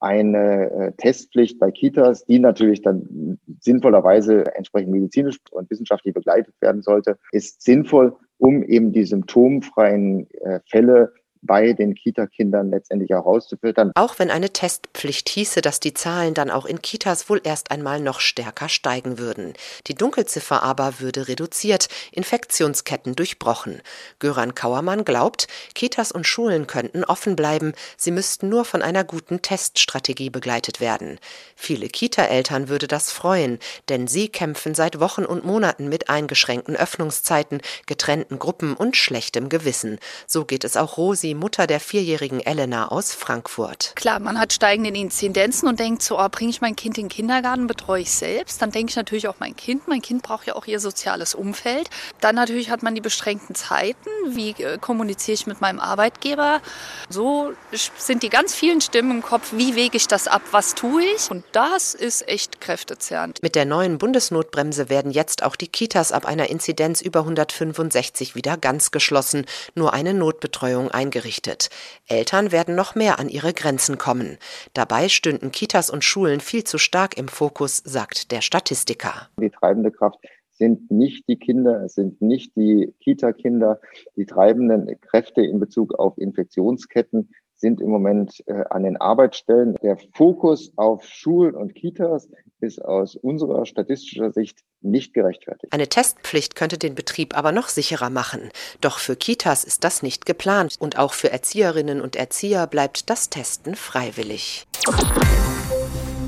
eine 0.00 0.70
äh, 0.70 0.92
Testpflicht 0.96 1.58
bei 1.58 1.70
Kitas, 1.70 2.24
die 2.26 2.38
natürlich 2.38 2.82
dann 2.82 3.38
sinnvollerweise 3.60 4.54
entsprechend 4.54 4.92
medizinisch 4.92 5.38
und 5.50 5.70
wissenschaftlich 5.70 6.14
begleitet 6.14 6.54
werden 6.60 6.82
sollte, 6.82 7.18
ist 7.32 7.62
sinnvoll, 7.62 8.16
um 8.38 8.62
eben 8.62 8.92
die 8.92 9.04
symptomfreien 9.04 10.28
Fälle 10.68 11.12
bei 11.46 11.72
den 11.72 11.94
Kita-Kindern 11.94 12.70
letztendlich 12.70 13.10
herauszufiltern. 13.10 13.92
Auch 13.94 14.18
wenn 14.18 14.30
eine 14.30 14.50
Testpflicht 14.50 15.28
hieße, 15.28 15.60
dass 15.60 15.80
die 15.80 15.94
Zahlen 15.94 16.34
dann 16.34 16.50
auch 16.50 16.64
in 16.64 16.80
Kitas 16.82 17.28
wohl 17.28 17.40
erst 17.44 17.70
einmal 17.70 18.00
noch 18.00 18.20
stärker 18.20 18.68
steigen 18.68 19.18
würden. 19.18 19.52
Die 19.86 19.94
Dunkelziffer 19.94 20.62
aber 20.62 21.00
würde 21.00 21.28
reduziert, 21.28 21.88
Infektionsketten 22.12 23.14
durchbrochen. 23.14 23.82
Göran 24.18 24.54
Kauermann 24.54 25.04
glaubt, 25.04 25.46
Kitas 25.74 26.12
und 26.12 26.26
Schulen 26.26 26.66
könnten 26.66 27.04
offen 27.04 27.36
bleiben, 27.36 27.74
sie 27.96 28.10
müssten 28.10 28.48
nur 28.48 28.64
von 28.64 28.82
einer 28.82 29.04
guten 29.04 29.42
Teststrategie 29.42 30.30
begleitet 30.30 30.80
werden. 30.80 31.18
Viele 31.56 31.88
Kita-Eltern 31.88 32.68
würde 32.68 32.88
das 32.88 33.10
freuen, 33.10 33.58
denn 33.88 34.06
sie 34.06 34.28
kämpfen 34.28 34.74
seit 34.74 35.00
Wochen 35.00 35.24
und 35.24 35.44
Monaten 35.44 35.88
mit 35.88 36.08
eingeschränkten 36.08 36.76
Öffnungszeiten, 36.76 37.60
getrennten 37.86 38.38
Gruppen 38.38 38.74
und 38.74 38.96
schlechtem 38.96 39.48
Gewissen. 39.48 39.98
So 40.26 40.44
geht 40.44 40.64
es 40.64 40.76
auch 40.76 40.96
Rosi 40.96 41.33
Mutter 41.34 41.66
der 41.66 41.80
vierjährigen 41.80 42.40
Elena 42.40 42.88
aus 42.88 43.12
Frankfurt. 43.12 43.92
Klar, 43.96 44.20
man 44.20 44.38
hat 44.38 44.52
steigende 44.52 44.90
Inzidenzen 44.90 45.68
und 45.68 45.80
denkt 45.80 46.02
so, 46.02 46.18
oh, 46.18 46.28
bringe 46.30 46.50
ich 46.50 46.60
mein 46.60 46.76
Kind 46.76 46.96
in 46.96 47.04
den 47.04 47.08
Kindergarten, 47.10 47.66
betreue 47.66 48.02
ich 48.02 48.12
selbst. 48.12 48.62
Dann 48.62 48.70
denke 48.70 48.90
ich 48.90 48.96
natürlich 48.96 49.28
auch 49.28 49.36
mein 49.40 49.56
Kind. 49.56 49.88
Mein 49.88 50.00
Kind 50.00 50.22
braucht 50.22 50.46
ja 50.46 50.54
auch 50.54 50.66
ihr 50.66 50.80
soziales 50.80 51.34
Umfeld. 51.34 51.90
Dann 52.20 52.36
natürlich 52.36 52.70
hat 52.70 52.82
man 52.82 52.94
die 52.94 53.00
beschränkten 53.00 53.54
Zeiten. 53.54 54.08
Wie 54.28 54.50
äh, 54.50 54.78
kommuniziere 54.78 55.34
ich 55.34 55.46
mit 55.46 55.60
meinem 55.60 55.80
Arbeitgeber? 55.80 56.60
So 57.08 57.52
sind 57.96 58.22
die 58.22 58.30
ganz 58.30 58.54
vielen 58.54 58.80
Stimmen 58.80 59.10
im 59.10 59.22
Kopf. 59.22 59.52
Wie 59.56 59.74
wege 59.74 59.96
ich 59.96 60.06
das 60.06 60.28
ab? 60.28 60.42
Was 60.52 60.74
tue 60.74 61.02
ich? 61.04 61.30
Und 61.30 61.44
das 61.52 61.94
ist 61.94 62.28
echt 62.28 62.60
kräftezerrend. 62.60 63.42
Mit 63.42 63.54
der 63.54 63.64
neuen 63.64 63.98
Bundesnotbremse 63.98 64.88
werden 64.88 65.10
jetzt 65.10 65.42
auch 65.42 65.56
die 65.56 65.68
Kitas 65.68 66.12
ab 66.12 66.26
einer 66.26 66.48
Inzidenz 66.48 67.00
über 67.00 67.20
165 67.20 68.34
wieder 68.34 68.56
ganz 68.56 68.92
geschlossen. 68.92 69.46
Nur 69.74 69.92
eine 69.92 70.14
Notbetreuung 70.14 70.90
eingerichtet 70.90 71.23
eingerichtet. 71.24 71.70
Eltern 72.08 72.52
werden 72.52 72.74
noch 72.74 72.94
mehr 72.94 73.18
an 73.18 73.28
ihre 73.28 73.52
Grenzen 73.52 73.98
kommen. 73.98 74.38
Dabei 74.74 75.08
stünden 75.08 75.52
Kitas 75.52 75.90
und 75.90 76.04
Schulen 76.04 76.40
viel 76.40 76.64
zu 76.64 76.78
stark 76.78 77.16
im 77.16 77.28
Fokus, 77.28 77.78
sagt 77.78 78.30
der 78.30 78.40
Statistiker. 78.40 79.28
Die 79.40 79.50
treibende 79.50 79.90
Kraft 79.90 80.18
sind 80.52 80.90
nicht 80.90 81.28
die 81.28 81.38
Kinder, 81.38 81.82
es 81.82 81.94
sind 81.94 82.22
nicht 82.22 82.54
die 82.56 82.94
Kita-Kinder. 83.00 83.80
Die 84.16 84.26
treibenden 84.26 85.00
Kräfte 85.00 85.42
in 85.42 85.58
Bezug 85.58 85.94
auf 85.94 86.16
Infektionsketten 86.16 87.30
sind 87.64 87.80
im 87.80 87.88
Moment 87.88 88.44
äh, 88.46 88.62
an 88.68 88.82
den 88.82 88.98
Arbeitsstellen. 88.98 89.74
Der 89.82 89.96
Fokus 90.12 90.70
auf 90.76 91.02
Schulen 91.02 91.54
und 91.54 91.74
Kitas 91.74 92.28
ist 92.60 92.84
aus 92.84 93.16
unserer 93.16 93.64
statistischer 93.64 94.32
Sicht 94.32 94.58
nicht 94.82 95.14
gerechtfertigt. 95.14 95.72
Eine 95.72 95.88
Testpflicht 95.88 96.56
könnte 96.56 96.76
den 96.76 96.94
Betrieb 96.94 97.34
aber 97.34 97.52
noch 97.52 97.68
sicherer 97.68 98.10
machen. 98.10 98.50
Doch 98.82 98.98
für 98.98 99.16
Kitas 99.16 99.64
ist 99.64 99.82
das 99.82 100.02
nicht 100.02 100.26
geplant 100.26 100.76
und 100.78 100.98
auch 100.98 101.14
für 101.14 101.32
Erzieherinnen 101.32 102.02
und 102.02 102.16
Erzieher 102.16 102.66
bleibt 102.66 103.08
das 103.08 103.30
Testen 103.30 103.76
freiwillig. 103.76 104.66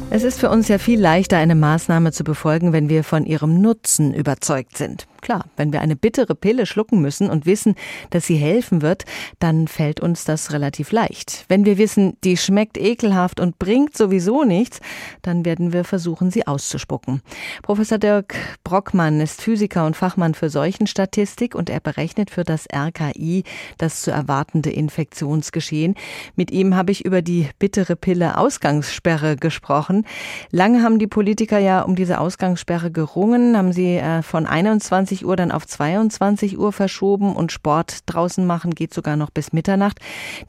Es 0.08 0.24
ist 0.24 0.40
für 0.40 0.48
uns 0.48 0.68
ja 0.68 0.78
viel 0.78 0.98
leichter, 0.98 1.36
eine 1.36 1.54
Maßnahme 1.54 2.12
zu 2.12 2.24
befolgen, 2.24 2.72
wenn 2.72 2.88
wir 2.88 3.04
von 3.04 3.26
ihrem 3.26 3.60
Nutzen 3.60 4.14
überzeugt 4.14 4.78
sind. 4.78 5.06
Klar, 5.26 5.46
wenn 5.56 5.72
wir 5.72 5.80
eine 5.80 5.96
bittere 5.96 6.36
Pille 6.36 6.66
schlucken 6.66 7.02
müssen 7.02 7.30
und 7.30 7.46
wissen, 7.46 7.74
dass 8.10 8.28
sie 8.28 8.36
helfen 8.36 8.80
wird, 8.80 9.06
dann 9.40 9.66
fällt 9.66 9.98
uns 9.98 10.24
das 10.24 10.52
relativ 10.52 10.92
leicht. 10.92 11.46
Wenn 11.48 11.64
wir 11.64 11.78
wissen, 11.78 12.16
die 12.22 12.36
schmeckt 12.36 12.78
ekelhaft 12.78 13.40
und 13.40 13.58
bringt 13.58 13.96
sowieso 13.96 14.44
nichts, 14.44 14.78
dann 15.22 15.44
werden 15.44 15.72
wir 15.72 15.82
versuchen, 15.82 16.30
sie 16.30 16.46
auszuspucken. 16.46 17.22
Professor 17.62 17.98
Dirk 17.98 18.36
Brockmann 18.62 19.20
ist 19.20 19.42
Physiker 19.42 19.84
und 19.84 19.96
Fachmann 19.96 20.34
für 20.34 20.48
Seuchenstatistik 20.48 21.56
und 21.56 21.70
er 21.70 21.80
berechnet 21.80 22.30
für 22.30 22.44
das 22.44 22.68
RKI 22.72 23.42
das 23.78 24.02
zu 24.02 24.12
erwartende 24.12 24.70
Infektionsgeschehen. 24.70 25.96
Mit 26.36 26.52
ihm 26.52 26.76
habe 26.76 26.92
ich 26.92 27.04
über 27.04 27.20
die 27.20 27.48
bittere 27.58 27.96
Pille 27.96 28.38
Ausgangssperre 28.38 29.34
gesprochen. 29.34 30.06
Lange 30.52 30.84
haben 30.84 31.00
die 31.00 31.08
Politiker 31.08 31.58
ja 31.58 31.82
um 31.82 31.96
diese 31.96 32.20
Ausgangssperre 32.20 32.92
gerungen, 32.92 33.56
haben 33.56 33.72
sie 33.72 33.96
äh, 33.96 34.22
von 34.22 34.46
21 34.46 35.15
20 35.16 35.26
Uhr 35.26 35.36
dann 35.36 35.50
auf 35.50 35.66
22 35.66 36.58
Uhr 36.58 36.72
verschoben 36.72 37.34
und 37.34 37.50
Sport 37.50 38.00
draußen 38.06 38.46
machen 38.46 38.74
geht 38.74 38.92
sogar 38.92 39.16
noch 39.16 39.30
bis 39.30 39.52
Mitternacht. 39.52 39.98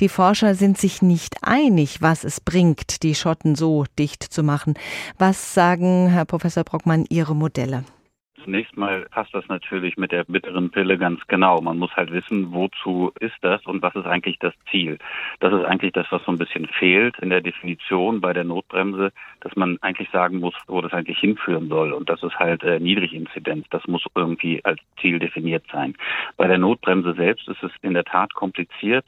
Die 0.02 0.10
Forscher 0.10 0.56
sind 0.56 0.78
sich 0.78 1.02
nicht 1.02 1.38
einig, 1.42 2.02
was 2.02 2.26
es 2.26 2.42
bringt, 2.42 3.04
die 3.04 3.16
Schotten 3.16 3.56
so 3.56 3.86
dicht 3.98 4.24
zu 4.24 4.44
machen. 4.44 4.74
Was 5.18 5.54
sagen, 5.54 6.08
Herr 6.10 6.26
Professor 6.26 6.66
Brockmann, 6.66 7.06
Ihre 7.08 7.36
Modelle? 7.36 7.86
Zunächst 8.44 8.78
mal 8.78 9.08
passt 9.10 9.34
das 9.34 9.48
natürlich 9.48 9.98
mit 9.98 10.12
der 10.12 10.24
bitteren 10.24 10.70
Pille 10.70 10.98
ganz 10.98 11.20
genau. 11.28 11.60
Man 11.62 11.78
muss 11.78 11.96
halt 11.96 12.12
wissen, 12.12 12.54
wozu 12.54 13.12
ist 13.20 13.36
das 13.42 13.66
und 13.66 13.82
was 13.82 13.96
ist 13.96 14.06
eigentlich 14.06 14.38
das 14.40 14.54
Ziel. 14.70 14.98
Das 15.40 15.52
ist 15.54 15.66
eigentlich 15.66 15.94
das, 15.94 16.08
was 16.12 16.24
so 16.24 16.32
ein 16.32 16.38
bisschen 16.38 16.68
fehlt 16.68 17.18
in 17.20 17.30
der 17.30 17.42
Definition 17.42 18.22
bei 18.22 18.34
der 18.34 18.44
Notbremse, 18.44 19.12
dass 19.42 19.56
man 19.56 19.78
eigentlich 19.82 20.10
sagen 20.12 20.40
muss, 20.40 20.54
wo 20.68 20.82
das 20.82 20.94
eigentlich 20.94 21.20
hinführen 21.20 21.68
soll. 21.68 21.94
Und 21.94 22.10
das 22.10 22.22
ist 22.24 22.38
halt 22.38 22.64
äh, 22.64 22.80
Niedriginzidenz. 22.80 23.66
Das 23.70 23.88
muss 23.88 24.04
irgendwie 24.16 24.64
als 24.64 24.80
Ziel 25.02 25.20
definiert 25.20 25.66
sein. 25.72 25.96
Bei 26.38 26.48
der 26.48 26.58
Notbremse 26.58 27.14
selbst 27.16 27.48
ist 27.48 27.64
es 27.64 27.72
in 27.82 27.94
der 27.94 28.06
Tat 28.06 28.34
kompliziert. 28.34 29.06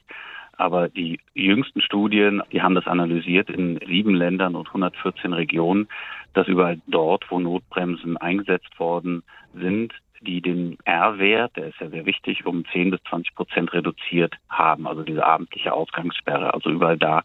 Aber 0.60 0.90
die 0.90 1.18
jüngsten 1.32 1.80
Studien, 1.80 2.42
die 2.52 2.60
haben 2.60 2.74
das 2.74 2.86
analysiert 2.86 3.48
in 3.48 3.80
sieben 3.86 4.14
Ländern 4.14 4.54
und 4.54 4.66
114 4.66 5.32
Regionen, 5.32 5.88
dass 6.34 6.48
überall 6.48 6.80
dort, 6.86 7.30
wo 7.30 7.40
Notbremsen 7.40 8.16
eingesetzt 8.16 8.78
worden 8.78 9.22
sind, 9.54 9.92
die 10.22 10.42
den 10.42 10.76
R-Wert, 10.84 11.56
der 11.56 11.68
ist 11.68 11.80
ja 11.80 11.88
sehr 11.88 12.04
wichtig, 12.04 12.44
um 12.44 12.64
10 12.72 12.90
bis 12.90 13.00
20 13.08 13.34
Prozent 13.34 13.72
reduziert 13.72 14.34
haben, 14.50 14.86
also 14.86 15.02
diese 15.02 15.24
abendliche 15.24 15.72
Ausgangssperre. 15.72 16.52
Also 16.52 16.70
überall 16.70 16.98
da, 16.98 17.22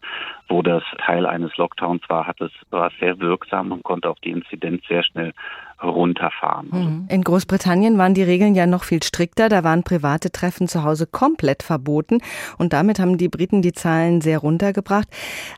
wo 0.48 0.62
das 0.62 0.82
Teil 1.04 1.26
eines 1.26 1.54
Lockdowns 1.58 2.02
war, 2.08 2.26
hat 2.26 2.40
es, 2.40 2.50
war 2.70 2.90
es 2.90 2.98
sehr 2.98 3.18
wirksam 3.20 3.72
und 3.72 3.82
konnte 3.82 4.08
auch 4.08 4.18
die 4.20 4.30
Inzidenz 4.30 4.82
sehr 4.88 5.02
schnell 5.02 5.34
runterfahren. 5.82 6.68
Mhm. 6.70 7.06
In 7.08 7.22
Großbritannien 7.22 7.98
waren 7.98 8.14
die 8.14 8.22
Regeln 8.22 8.54
ja 8.54 8.66
noch 8.66 8.84
viel 8.84 9.02
strikter. 9.02 9.48
Da 9.48 9.64
waren 9.64 9.82
private 9.82 10.30
Treffen 10.30 10.68
zu 10.68 10.84
Hause 10.84 11.06
komplett 11.06 11.62
verboten. 11.62 12.20
Und 12.58 12.72
damit 12.72 12.98
haben 12.98 13.18
die 13.18 13.28
Briten 13.28 13.62
die 13.62 13.72
Zahlen 13.72 14.20
sehr 14.20 14.38
runtergebracht. 14.38 15.08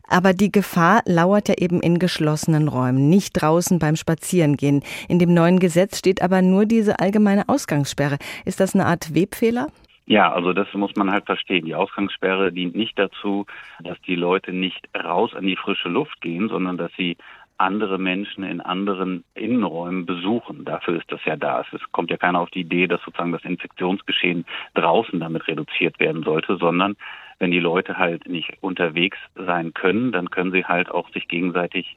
Aber 0.09 0.33
die 0.33 0.51
Gefahr 0.51 1.03
lauert 1.05 1.49
ja 1.49 1.55
eben 1.59 1.81
in 1.81 1.99
geschlossenen 1.99 2.69
Räumen, 2.69 3.09
nicht 3.09 3.41
draußen 3.41 3.79
beim 3.79 3.97
Spazierengehen. 3.97 4.83
In 5.09 5.19
dem 5.19 5.35
neuen 5.35 5.59
Gesetz 5.59 5.99
steht 5.99 6.23
aber 6.23 6.43
nur 6.43 6.67
diese 6.67 6.99
allgemeine 6.99 7.49
Ausgangssperre. 7.49 8.19
Ist 8.45 8.61
das 8.61 8.75
eine 8.75 8.87
Art 8.87 9.15
Webfehler? 9.15 9.69
Ja, 10.09 10.33
also 10.33 10.55
das 10.55 10.73
muss 10.73 10.97
man 10.97 11.11
halt 11.11 11.27
verstehen. 11.27 11.67
Die 11.67 11.75
Ausgangssperre 11.75 12.51
dient 12.51 12.75
nicht 12.75 12.99
dazu, 12.99 13.45
dass 13.85 14.01
die 14.07 14.15
Leute 14.15 14.55
nicht 14.55 14.89
raus 14.97 15.35
an 15.35 15.45
die 15.45 15.57
frische 15.57 15.91
Luft 15.91 16.23
gehen, 16.23 16.49
sondern 16.49 16.79
dass 16.79 16.91
sie 16.97 17.19
andere 17.59 17.99
Menschen 17.99 18.45
in 18.45 18.61
anderen 18.61 19.25
Innenräumen 19.35 20.07
besuchen. 20.07 20.65
Dafür 20.65 20.97
ist 20.97 21.11
das 21.11 21.25
ja 21.25 21.37
da. 21.37 21.65
Es 21.73 21.93
kommt 21.93 22.11
ja 22.11 22.17
keiner 22.17 22.41
auf 22.41 22.51
die 22.51 22.61
Idee, 22.61 22.87
dass 22.87 23.03
sozusagen 23.03 23.33
das 23.33 23.45
Infektionsgeschehen 23.45 24.47
draußen 24.75 25.19
damit 25.21 25.47
reduziert 25.49 25.99
werden 26.01 26.23
sollte, 26.23 26.57
sondern 26.57 26.97
wenn 27.39 27.51
die 27.51 27.61
Leute 27.61 27.99
halt 27.99 28.29
nicht 28.29 28.57
unterwegs 28.61 29.19
sein 29.35 29.75
können, 29.75 30.13
dann 30.13 30.31
können 30.31 30.53
sie 30.53 30.65
halt 30.65 30.91
auch 30.91 31.11
sich 31.11 31.29
gegenseitig 31.29 31.97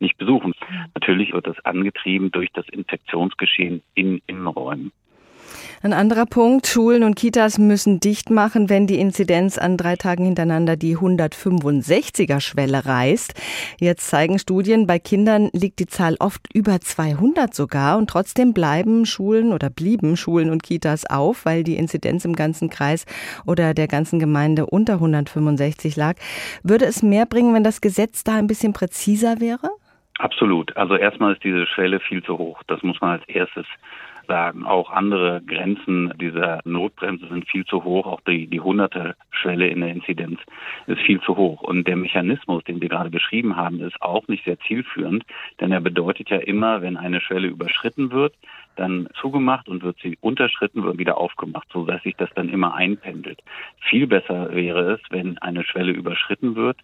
nicht 0.00 0.18
besuchen. 0.18 0.54
Natürlich 0.94 1.32
wird 1.32 1.46
das 1.46 1.64
angetrieben 1.64 2.30
durch 2.30 2.50
das 2.52 2.68
Infektionsgeschehen 2.68 3.82
in 3.94 4.20
Innenräumen. 4.26 4.92
Ein 5.82 5.92
anderer 5.92 6.26
Punkt, 6.26 6.66
Schulen 6.66 7.02
und 7.02 7.16
Kitas 7.16 7.58
müssen 7.58 8.00
dicht 8.00 8.30
machen, 8.30 8.68
wenn 8.68 8.86
die 8.86 8.98
Inzidenz 8.98 9.58
an 9.58 9.76
drei 9.76 9.96
Tagen 9.96 10.24
hintereinander 10.24 10.76
die 10.76 10.96
165er 10.96 12.40
Schwelle 12.40 12.86
reißt. 12.86 13.34
Jetzt 13.78 14.08
zeigen 14.08 14.38
Studien, 14.38 14.86
bei 14.86 14.98
Kindern 14.98 15.50
liegt 15.52 15.78
die 15.78 15.86
Zahl 15.86 16.16
oft 16.20 16.52
über 16.54 16.80
200 16.80 17.54
sogar 17.54 17.98
und 17.98 18.08
trotzdem 18.08 18.52
bleiben 18.52 19.06
Schulen 19.06 19.52
oder 19.52 19.70
blieben 19.70 20.16
Schulen 20.16 20.50
und 20.50 20.62
Kitas 20.62 21.04
auf, 21.06 21.44
weil 21.44 21.64
die 21.64 21.76
Inzidenz 21.76 22.24
im 22.24 22.34
ganzen 22.34 22.70
Kreis 22.70 23.04
oder 23.46 23.74
der 23.74 23.88
ganzen 23.88 24.18
Gemeinde 24.18 24.66
unter 24.66 24.94
165 24.94 25.96
lag. 25.96 26.16
Würde 26.62 26.84
es 26.84 27.02
mehr 27.02 27.26
bringen, 27.26 27.54
wenn 27.54 27.64
das 27.64 27.80
Gesetz 27.80 28.24
da 28.24 28.36
ein 28.36 28.46
bisschen 28.46 28.72
präziser 28.72 29.40
wäre? 29.40 29.70
Absolut. 30.18 30.76
Also 30.76 30.94
erstmal 30.94 31.32
ist 31.32 31.42
diese 31.42 31.66
Schwelle 31.66 31.98
viel 32.00 32.22
zu 32.22 32.38
hoch. 32.38 32.62
Das 32.68 32.82
muss 32.82 33.00
man 33.00 33.18
als 33.18 33.28
erstes 33.28 33.66
sagen. 34.26 34.64
Auch 34.64 34.90
andere 34.90 35.42
Grenzen 35.46 36.12
dieser 36.20 36.60
Notbremse 36.64 37.28
sind 37.28 37.48
viel 37.48 37.64
zu 37.64 37.84
hoch. 37.84 38.06
Auch 38.06 38.20
die, 38.22 38.46
die 38.46 38.60
hunderte 38.60 39.16
Schwelle 39.30 39.68
in 39.68 39.80
der 39.80 39.90
Inzidenz 39.90 40.40
ist 40.86 41.00
viel 41.02 41.20
zu 41.20 41.36
hoch. 41.36 41.62
Und 41.62 41.86
der 41.86 41.96
Mechanismus, 41.96 42.64
den 42.64 42.80
wir 42.80 42.88
gerade 42.88 43.10
beschrieben 43.10 43.56
haben, 43.56 43.80
ist 43.80 44.00
auch 44.02 44.26
nicht 44.28 44.44
sehr 44.44 44.58
zielführend, 44.60 45.24
denn 45.60 45.72
er 45.72 45.80
bedeutet 45.80 46.30
ja 46.30 46.38
immer, 46.38 46.82
wenn 46.82 46.96
eine 46.96 47.20
Schwelle 47.20 47.48
überschritten 47.48 48.10
wird, 48.10 48.34
dann 48.76 49.08
zugemacht 49.20 49.68
und 49.68 49.82
wird 49.82 49.98
sie 50.02 50.16
unterschritten, 50.20 50.82
wird 50.82 50.98
wieder 50.98 51.18
aufgemacht, 51.18 51.68
so 51.72 51.84
dass 51.84 52.02
sich 52.02 52.16
das 52.16 52.30
dann 52.34 52.48
immer 52.48 52.74
einpendelt. 52.74 53.40
Viel 53.80 54.06
besser 54.06 54.54
wäre 54.54 54.92
es, 54.92 55.00
wenn 55.10 55.38
eine 55.38 55.64
Schwelle 55.64 55.92
überschritten 55.92 56.56
wird, 56.56 56.78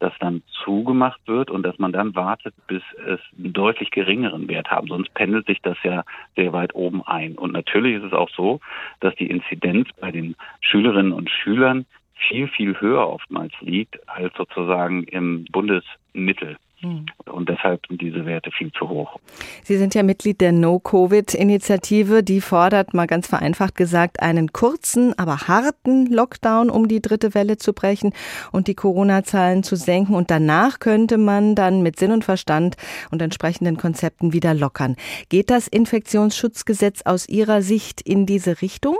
das 0.00 0.12
dann 0.20 0.42
zugemacht 0.64 1.20
wird 1.26 1.50
und 1.50 1.62
dass 1.62 1.78
man 1.78 1.92
dann 1.92 2.14
wartet, 2.14 2.54
bis 2.66 2.82
es 3.06 3.20
einen 3.38 3.52
deutlich 3.52 3.90
geringeren 3.90 4.48
Wert 4.48 4.70
haben. 4.70 4.88
Sonst 4.88 5.12
pendelt 5.14 5.46
sich 5.46 5.60
das 5.62 5.76
ja 5.82 6.04
sehr 6.36 6.52
weit 6.52 6.74
oben 6.74 7.02
ein. 7.02 7.36
Und 7.36 7.52
natürlich 7.52 7.96
ist 7.96 8.04
es 8.04 8.12
auch 8.12 8.30
so, 8.30 8.60
dass 9.00 9.14
die 9.16 9.30
Inzidenz 9.30 9.88
bei 10.00 10.10
den 10.10 10.36
Schülerinnen 10.60 11.12
und 11.12 11.30
Schülern 11.30 11.86
viel, 12.14 12.48
viel 12.48 12.80
höher 12.80 13.08
oftmals 13.08 13.52
liegt 13.60 14.08
als 14.08 14.34
sozusagen 14.36 15.04
im 15.04 15.44
Bundesmittel. 15.50 16.56
Hm. 16.84 17.06
Und 17.32 17.48
deshalb 17.48 17.86
sind 17.88 18.02
diese 18.02 18.26
Werte 18.26 18.50
viel 18.50 18.70
zu 18.72 18.88
hoch. 18.90 19.18
Sie 19.62 19.78
sind 19.78 19.94
ja 19.94 20.02
Mitglied 20.02 20.42
der 20.42 20.52
No-Covid-Initiative. 20.52 22.22
Die 22.22 22.42
fordert, 22.42 22.92
mal 22.92 23.06
ganz 23.06 23.26
vereinfacht 23.26 23.74
gesagt, 23.74 24.20
einen 24.20 24.52
kurzen, 24.52 25.18
aber 25.18 25.48
harten 25.48 26.06
Lockdown, 26.12 26.68
um 26.68 26.86
die 26.86 27.00
dritte 27.00 27.34
Welle 27.34 27.56
zu 27.56 27.72
brechen 27.72 28.12
und 28.52 28.68
die 28.68 28.74
Corona-Zahlen 28.74 29.62
zu 29.62 29.76
senken. 29.76 30.14
Und 30.14 30.30
danach 30.30 30.78
könnte 30.78 31.16
man 31.16 31.54
dann 31.54 31.82
mit 31.82 31.98
Sinn 31.98 32.12
und 32.12 32.24
Verstand 32.24 32.76
und 33.10 33.22
entsprechenden 33.22 33.78
Konzepten 33.78 34.34
wieder 34.34 34.52
lockern. 34.52 34.96
Geht 35.30 35.48
das 35.48 35.68
Infektionsschutzgesetz 35.68 37.02
aus 37.06 37.26
Ihrer 37.28 37.62
Sicht 37.62 38.02
in 38.02 38.26
diese 38.26 38.60
Richtung? 38.60 38.96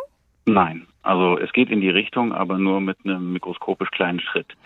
Nein, 0.46 0.86
also 1.04 1.38
es 1.38 1.52
geht 1.52 1.70
in 1.70 1.80
die 1.80 1.90
Richtung, 1.90 2.32
aber 2.32 2.58
nur 2.58 2.80
mit 2.80 2.96
einem 3.04 3.32
mikroskopisch 3.32 3.90
kleinen 3.90 4.20
Schritt. 4.20 4.56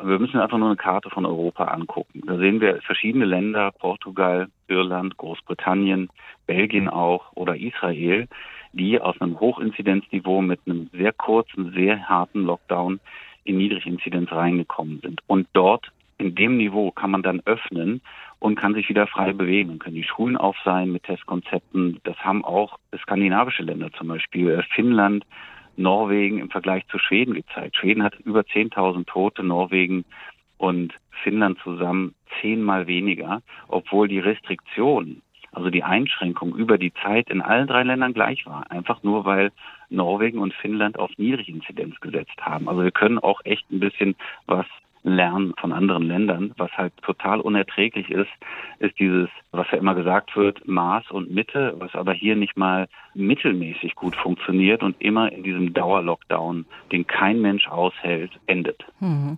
Wir 0.00 0.18
müssen 0.18 0.38
einfach 0.38 0.58
nur 0.58 0.68
eine 0.68 0.76
Karte 0.76 1.10
von 1.10 1.26
Europa 1.26 1.64
angucken. 1.64 2.22
Da 2.26 2.38
sehen 2.38 2.60
wir 2.60 2.80
verschiedene 2.82 3.24
Länder, 3.24 3.72
Portugal, 3.72 4.48
Irland, 4.68 5.16
Großbritannien, 5.16 6.08
Belgien 6.46 6.88
auch 6.88 7.32
oder 7.34 7.56
Israel, 7.56 8.28
die 8.72 9.00
aus 9.00 9.20
einem 9.20 9.38
Hochinzidenzniveau 9.40 10.40
mit 10.40 10.60
einem 10.66 10.88
sehr 10.92 11.12
kurzen, 11.12 11.72
sehr 11.72 12.08
harten 12.08 12.44
Lockdown 12.44 13.00
in 13.44 13.58
Niedriginzidenz 13.58 14.30
reingekommen 14.30 15.00
sind. 15.00 15.20
Und 15.26 15.48
dort 15.52 15.90
in 16.18 16.34
dem 16.34 16.56
Niveau 16.56 16.92
kann 16.92 17.10
man 17.10 17.22
dann 17.22 17.42
öffnen 17.44 18.00
und 18.38 18.56
kann 18.56 18.74
sich 18.74 18.88
wieder 18.88 19.06
frei 19.06 19.32
bewegen. 19.32 19.70
Dann 19.70 19.78
können 19.80 19.96
die 19.96 20.04
Schulen 20.04 20.36
auf 20.36 20.56
sein 20.64 20.92
mit 20.92 21.02
Testkonzepten. 21.02 21.98
Das 22.04 22.16
haben 22.18 22.44
auch 22.44 22.78
skandinavische 23.02 23.62
Länder 23.62 23.92
zum 23.92 24.08
Beispiel, 24.08 24.62
Finnland, 24.74 25.24
Norwegen 25.76 26.38
im 26.38 26.50
Vergleich 26.50 26.86
zu 26.88 26.98
Schweden 26.98 27.34
gezeigt. 27.34 27.76
Schweden 27.76 28.02
hat 28.02 28.18
über 28.20 28.40
10.000 28.40 29.06
Tote, 29.06 29.42
Norwegen 29.42 30.04
und 30.58 30.94
Finnland 31.22 31.58
zusammen 31.62 32.14
zehnmal 32.40 32.86
weniger, 32.86 33.42
obwohl 33.68 34.08
die 34.08 34.18
Restriktionen 34.18 35.22
also 35.52 35.68
die 35.68 35.84
Einschränkung 35.84 36.56
über 36.56 36.78
die 36.78 36.94
Zeit 36.94 37.28
in 37.28 37.42
allen 37.42 37.66
drei 37.66 37.82
Ländern 37.82 38.14
gleich 38.14 38.46
war. 38.46 38.70
Einfach 38.70 39.02
nur, 39.02 39.26
weil 39.26 39.52
Norwegen 39.90 40.38
und 40.38 40.54
Finnland 40.54 40.98
auf 40.98 41.10
Niedriginzidenz 41.18 42.00
gesetzt 42.00 42.40
haben. 42.40 42.68
Also 42.68 42.82
wir 42.82 42.90
können 42.90 43.18
auch 43.18 43.40
echt 43.44 43.70
ein 43.70 43.78
bisschen 43.78 44.16
was 44.46 44.66
lernen 45.02 45.52
von 45.58 45.72
anderen 45.72 46.04
Ländern. 46.04 46.52
Was 46.56 46.70
halt 46.72 46.92
total 47.02 47.40
unerträglich 47.40 48.10
ist, 48.10 48.30
ist 48.78 48.98
dieses, 48.98 49.28
was 49.50 49.66
ja 49.72 49.78
immer 49.78 49.94
gesagt 49.94 50.36
wird, 50.36 50.66
Maß 50.66 51.10
und 51.10 51.30
Mitte, 51.30 51.74
was 51.78 51.94
aber 51.94 52.12
hier 52.12 52.36
nicht 52.36 52.56
mal 52.56 52.88
mittelmäßig 53.14 53.94
gut 53.94 54.16
funktioniert 54.16 54.82
und 54.82 55.00
immer 55.00 55.30
in 55.32 55.42
diesem 55.42 55.74
Dauerlockdown, 55.74 56.66
den 56.92 57.06
kein 57.06 57.40
Mensch 57.40 57.68
aushält, 57.68 58.30
endet. 58.46 58.84
Hm. 59.00 59.36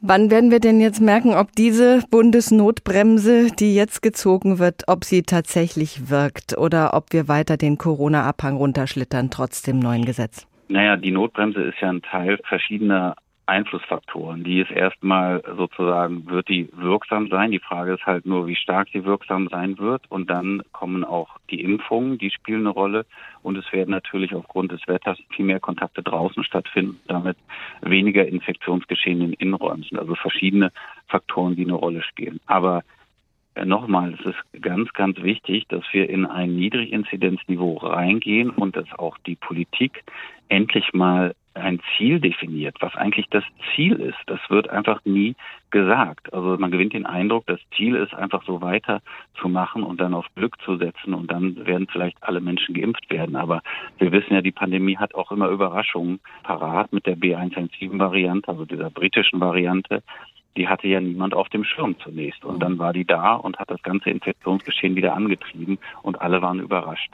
Wann 0.00 0.30
werden 0.30 0.50
wir 0.50 0.60
denn 0.60 0.80
jetzt 0.80 1.00
merken, 1.00 1.34
ob 1.34 1.52
diese 1.52 2.02
Bundesnotbremse, 2.10 3.48
die 3.58 3.74
jetzt 3.74 4.02
gezogen 4.02 4.58
wird, 4.58 4.84
ob 4.86 5.04
sie 5.04 5.22
tatsächlich 5.22 6.10
wirkt 6.10 6.56
oder 6.56 6.94
ob 6.94 7.12
wir 7.12 7.28
weiter 7.28 7.56
den 7.56 7.78
Corona-Abhang 7.78 8.56
runterschlittern 8.56 9.30
trotz 9.30 9.62
dem 9.62 9.78
neuen 9.78 10.04
Gesetz? 10.04 10.46
Naja, 10.68 10.96
die 10.96 11.10
Notbremse 11.10 11.62
ist 11.62 11.80
ja 11.80 11.88
ein 11.88 12.02
Teil 12.02 12.38
verschiedener 12.44 13.16
Einflussfaktoren. 13.50 14.44
Die 14.44 14.60
ist 14.60 14.70
erstmal 14.70 15.42
sozusagen, 15.56 16.30
wird 16.30 16.48
die 16.48 16.68
wirksam 16.72 17.28
sein? 17.28 17.50
Die 17.50 17.58
Frage 17.58 17.94
ist 17.94 18.06
halt 18.06 18.24
nur, 18.24 18.46
wie 18.46 18.54
stark 18.54 18.88
sie 18.92 19.04
wirksam 19.04 19.48
sein 19.48 19.76
wird. 19.78 20.02
Und 20.08 20.30
dann 20.30 20.62
kommen 20.72 21.04
auch 21.04 21.36
die 21.50 21.60
Impfungen, 21.60 22.16
die 22.16 22.30
spielen 22.30 22.60
eine 22.60 22.70
Rolle. 22.70 23.06
Und 23.42 23.58
es 23.58 23.70
werden 23.72 23.90
natürlich 23.90 24.34
aufgrund 24.34 24.70
des 24.70 24.86
Wetters 24.86 25.18
viel 25.30 25.44
mehr 25.44 25.58
Kontakte 25.58 26.02
draußen 26.02 26.44
stattfinden, 26.44 27.00
damit 27.08 27.36
weniger 27.82 28.26
Infektionsgeschehen 28.26 29.20
in 29.20 29.32
Innenräumen 29.32 29.82
sind. 29.82 29.98
Also 29.98 30.14
verschiedene 30.14 30.70
Faktoren, 31.08 31.56
die 31.56 31.64
eine 31.64 31.74
Rolle 31.74 32.02
spielen. 32.04 32.38
Aber 32.46 32.84
äh, 33.54 33.64
Nochmal, 33.64 34.14
es 34.14 34.26
ist 34.26 34.62
ganz, 34.62 34.92
ganz 34.92 35.20
wichtig, 35.22 35.66
dass 35.68 35.82
wir 35.92 36.08
in 36.08 36.24
ein 36.24 36.54
Niedriginzidenzniveau 36.54 37.78
reingehen 37.78 38.50
und 38.50 38.76
dass 38.76 38.86
auch 38.96 39.18
die 39.26 39.34
Politik 39.34 40.04
endlich 40.48 40.92
mal 40.92 41.34
ein 41.54 41.80
Ziel 41.96 42.20
definiert, 42.20 42.76
was 42.80 42.94
eigentlich 42.94 43.26
das 43.30 43.44
Ziel 43.74 43.94
ist. 43.96 44.18
Das 44.26 44.38
wird 44.48 44.70
einfach 44.70 45.04
nie 45.04 45.34
gesagt. 45.70 46.32
Also 46.32 46.56
man 46.58 46.70
gewinnt 46.70 46.92
den 46.92 47.06
Eindruck, 47.06 47.46
das 47.46 47.60
Ziel 47.76 47.94
ist 47.96 48.14
einfach 48.14 48.44
so 48.44 48.60
weiter 48.60 49.00
zu 49.40 49.48
machen 49.48 49.82
und 49.82 50.00
dann 50.00 50.14
auf 50.14 50.26
Glück 50.34 50.60
zu 50.62 50.76
setzen 50.76 51.14
und 51.14 51.30
dann 51.30 51.66
werden 51.66 51.86
vielleicht 51.90 52.22
alle 52.22 52.40
Menschen 52.40 52.74
geimpft 52.74 53.10
werden. 53.10 53.36
Aber 53.36 53.62
wir 53.98 54.12
wissen 54.12 54.34
ja, 54.34 54.42
die 54.42 54.52
Pandemie 54.52 54.96
hat 54.96 55.14
auch 55.14 55.32
immer 55.32 55.48
Überraschungen 55.48 56.20
parat 56.42 56.92
mit 56.92 57.06
der 57.06 57.16
B117-Variante, 57.16 58.48
also 58.48 58.64
dieser 58.64 58.90
britischen 58.90 59.40
Variante 59.40 60.02
die 60.56 60.68
hatte 60.68 60.88
ja 60.88 61.00
niemand 61.00 61.32
auf 61.34 61.48
dem 61.48 61.64
Schirm 61.64 61.96
zunächst. 62.02 62.44
Und 62.44 62.60
dann 62.60 62.78
war 62.78 62.92
die 62.92 63.04
da 63.04 63.34
und 63.34 63.58
hat 63.58 63.70
das 63.70 63.82
ganze 63.82 64.10
Infektionsgeschehen 64.10 64.96
wieder 64.96 65.14
angetrieben 65.14 65.78
und 66.02 66.20
alle 66.20 66.42
waren 66.42 66.58
überrascht. 66.58 67.12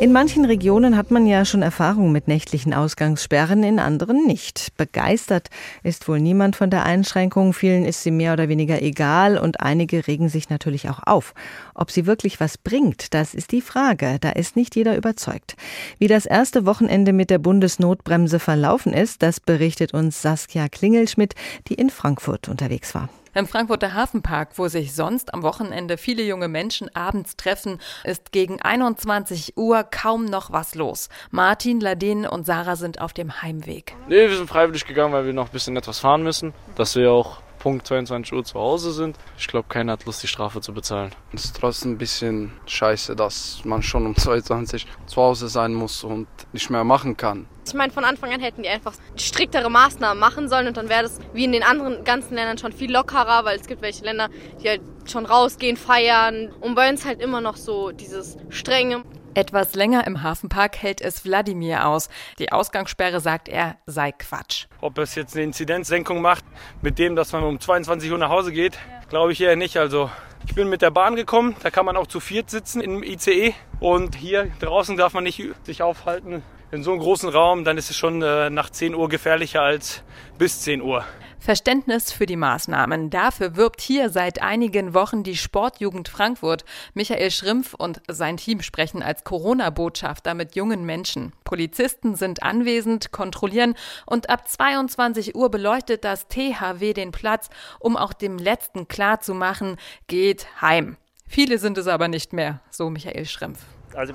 In 0.00 0.12
manchen 0.12 0.44
Regionen 0.44 0.96
hat 0.96 1.12
man 1.12 1.24
ja 1.24 1.44
schon 1.44 1.62
Erfahrung 1.62 2.10
mit 2.10 2.26
nächtlichen 2.26 2.74
Ausgangssperren, 2.74 3.62
in 3.62 3.78
anderen 3.78 4.26
nicht. 4.26 4.76
Begeistert 4.76 5.50
ist 5.84 6.08
wohl 6.08 6.18
niemand 6.18 6.56
von 6.56 6.68
der 6.68 6.84
Einschränkung, 6.84 7.52
vielen 7.52 7.84
ist 7.84 8.02
sie 8.02 8.10
mehr 8.10 8.32
oder 8.32 8.48
weniger 8.48 8.82
egal 8.82 9.38
und 9.38 9.60
einige 9.60 10.06
regen 10.08 10.28
sich 10.28 10.50
natürlich 10.50 10.90
auch 10.90 11.00
auf. 11.06 11.32
Ob 11.74 11.92
sie 11.92 12.06
wirklich 12.06 12.40
was 12.40 12.58
bringt, 12.58 13.14
das 13.14 13.34
ist 13.34 13.52
die 13.52 13.62
Frage, 13.62 14.18
da 14.20 14.30
ist 14.30 14.56
nicht 14.56 14.74
jeder 14.74 14.96
überzeugt. 14.96 15.56
Wie 15.98 16.08
das 16.08 16.26
erste 16.26 16.66
Wochenende 16.66 17.12
mit 17.12 17.30
der 17.30 17.38
Bundesnotbremse 17.38 18.40
verlaufen 18.40 18.92
ist, 18.92 19.22
das 19.22 19.38
berichtet 19.38 19.94
uns 19.94 20.20
Saskia 20.20 20.68
Klingelschmidt, 20.68 21.34
die 21.68 21.74
in 21.74 21.88
Frankfurt 21.88 22.48
unterwegs 22.48 22.96
war. 22.96 23.08
Im 23.36 23.48
Frankfurter 23.48 23.94
Hafenpark, 23.94 24.50
wo 24.58 24.68
sich 24.68 24.94
sonst 24.94 25.34
am 25.34 25.42
Wochenende 25.42 25.96
viele 25.96 26.22
junge 26.22 26.46
Menschen 26.46 26.94
abends 26.94 27.36
treffen, 27.36 27.80
ist 28.04 28.30
gegen 28.30 28.62
21 28.62 29.56
Uhr 29.56 29.82
kaum 29.82 30.24
noch 30.24 30.52
was 30.52 30.76
los. 30.76 31.08
Martin, 31.32 31.80
Ladin 31.80 32.26
und 32.26 32.46
Sarah 32.46 32.76
sind 32.76 33.00
auf 33.00 33.12
dem 33.12 33.42
Heimweg. 33.42 33.96
Nee, 34.06 34.28
wir 34.28 34.36
sind 34.36 34.48
freiwillig 34.48 34.86
gegangen, 34.86 35.12
weil 35.12 35.26
wir 35.26 35.32
noch 35.32 35.46
ein 35.46 35.52
bisschen 35.52 35.76
etwas 35.76 35.98
fahren 35.98 36.22
müssen, 36.22 36.54
dass 36.76 36.94
wir 36.94 37.10
auch 37.10 37.38
Punkt 37.64 37.86
22 37.86 38.34
Uhr 38.34 38.44
zu 38.44 38.60
Hause 38.60 38.92
sind. 38.92 39.16
Ich 39.38 39.48
glaube, 39.48 39.68
keiner 39.70 39.92
hat 39.92 40.04
Lust, 40.04 40.22
die 40.22 40.26
Strafe 40.26 40.60
zu 40.60 40.74
bezahlen. 40.74 41.12
Es 41.32 41.46
ist 41.46 41.56
trotzdem 41.58 41.92
ein 41.92 41.98
bisschen 41.98 42.52
scheiße, 42.66 43.16
dass 43.16 43.62
man 43.64 43.82
schon 43.82 44.04
um 44.04 44.14
22 44.14 44.86
zu 45.06 45.16
Hause 45.16 45.48
sein 45.48 45.72
muss 45.72 46.04
und 46.04 46.26
nicht 46.52 46.68
mehr 46.68 46.84
machen 46.84 47.16
kann. 47.16 47.46
Ich 47.66 47.72
meine, 47.72 47.90
von 47.90 48.04
Anfang 48.04 48.30
an 48.34 48.40
hätten 48.40 48.64
die 48.64 48.68
einfach 48.68 48.92
striktere 49.16 49.70
Maßnahmen 49.70 50.20
machen 50.20 50.50
sollen 50.50 50.66
und 50.66 50.76
dann 50.76 50.90
wäre 50.90 51.04
das 51.04 51.18
wie 51.32 51.44
in 51.44 51.52
den 51.52 51.62
anderen 51.62 52.04
ganzen 52.04 52.34
Ländern 52.34 52.58
schon 52.58 52.72
viel 52.72 52.92
lockerer, 52.92 53.46
weil 53.46 53.58
es 53.58 53.66
gibt 53.66 53.80
welche 53.80 54.04
Länder, 54.04 54.28
die 54.62 54.68
halt 54.68 54.82
schon 55.06 55.24
rausgehen, 55.24 55.78
feiern 55.78 56.52
und 56.60 56.74
bei 56.74 56.90
uns 56.90 57.06
halt 57.06 57.22
immer 57.22 57.40
noch 57.40 57.56
so 57.56 57.92
dieses 57.92 58.36
strenge. 58.50 59.04
Etwas 59.36 59.74
länger 59.74 60.06
im 60.06 60.22
Hafenpark 60.22 60.80
hält 60.80 61.00
es 61.00 61.24
Wladimir 61.24 61.88
aus. 61.88 62.08
Die 62.38 62.52
Ausgangssperre, 62.52 63.18
sagt 63.18 63.48
er, 63.48 63.76
sei 63.84 64.12
Quatsch. 64.12 64.66
Ob 64.80 64.96
es 64.98 65.16
jetzt 65.16 65.34
eine 65.34 65.42
Inzidenzsenkung 65.42 66.22
macht, 66.22 66.44
mit 66.82 67.00
dem, 67.00 67.16
dass 67.16 67.32
man 67.32 67.42
um 67.42 67.58
22 67.58 68.12
Uhr 68.12 68.18
nach 68.18 68.28
Hause 68.28 68.52
geht, 68.52 68.78
glaube 69.08 69.32
ich 69.32 69.40
eher 69.40 69.56
nicht. 69.56 69.76
Also 69.76 70.08
ich 70.46 70.54
bin 70.54 70.68
mit 70.68 70.82
der 70.82 70.92
Bahn 70.92 71.16
gekommen, 71.16 71.56
da 71.64 71.70
kann 71.70 71.84
man 71.84 71.96
auch 71.96 72.06
zu 72.06 72.20
viert 72.20 72.48
sitzen 72.48 72.80
im 72.80 73.02
ICE 73.02 73.54
und 73.80 74.14
hier 74.14 74.52
draußen 74.60 74.96
darf 74.96 75.14
man 75.14 75.24
nicht 75.24 75.42
sich 75.64 75.82
aufhalten 75.82 76.44
in 76.70 76.82
so 76.82 76.92
einem 76.92 77.00
großen 77.00 77.28
Raum, 77.28 77.64
dann 77.64 77.78
ist 77.78 77.90
es 77.90 77.96
schon 77.96 78.20
äh, 78.22 78.50
nach 78.50 78.68
10 78.68 78.94
Uhr 78.94 79.08
gefährlicher 79.08 79.62
als 79.62 80.02
bis 80.38 80.60
10 80.62 80.82
Uhr. 80.82 81.04
Verständnis 81.44 82.10
für 82.10 82.24
die 82.24 82.36
Maßnahmen. 82.36 83.10
Dafür 83.10 83.54
wirbt 83.54 83.82
hier 83.82 84.08
seit 84.08 84.40
einigen 84.40 84.94
Wochen 84.94 85.24
die 85.24 85.36
Sportjugend 85.36 86.08
Frankfurt. 86.08 86.64
Michael 86.94 87.30
Schrimpf 87.30 87.74
und 87.74 88.00
sein 88.08 88.38
Team 88.38 88.62
sprechen 88.62 89.02
als 89.02 89.24
Corona-Botschafter 89.24 90.32
mit 90.32 90.56
jungen 90.56 90.86
Menschen. 90.86 91.34
Polizisten 91.44 92.16
sind 92.16 92.42
anwesend, 92.42 93.12
kontrollieren 93.12 93.74
und 94.06 94.30
ab 94.30 94.48
22 94.48 95.34
Uhr 95.34 95.50
beleuchtet 95.50 96.02
das 96.04 96.28
THW 96.28 96.94
den 96.94 97.12
Platz, 97.12 97.50
um 97.78 97.98
auch 97.98 98.14
dem 98.14 98.38
Letzten 98.38 98.88
klarzumachen, 98.88 99.76
geht 100.06 100.46
heim. 100.62 100.96
Viele 101.26 101.58
sind 101.58 101.76
es 101.76 101.88
aber 101.88 102.08
nicht 102.08 102.32
mehr, 102.32 102.60
so 102.70 102.88
Michael 102.88 103.26
Schrimpf. 103.26 103.60
Also 103.94 104.14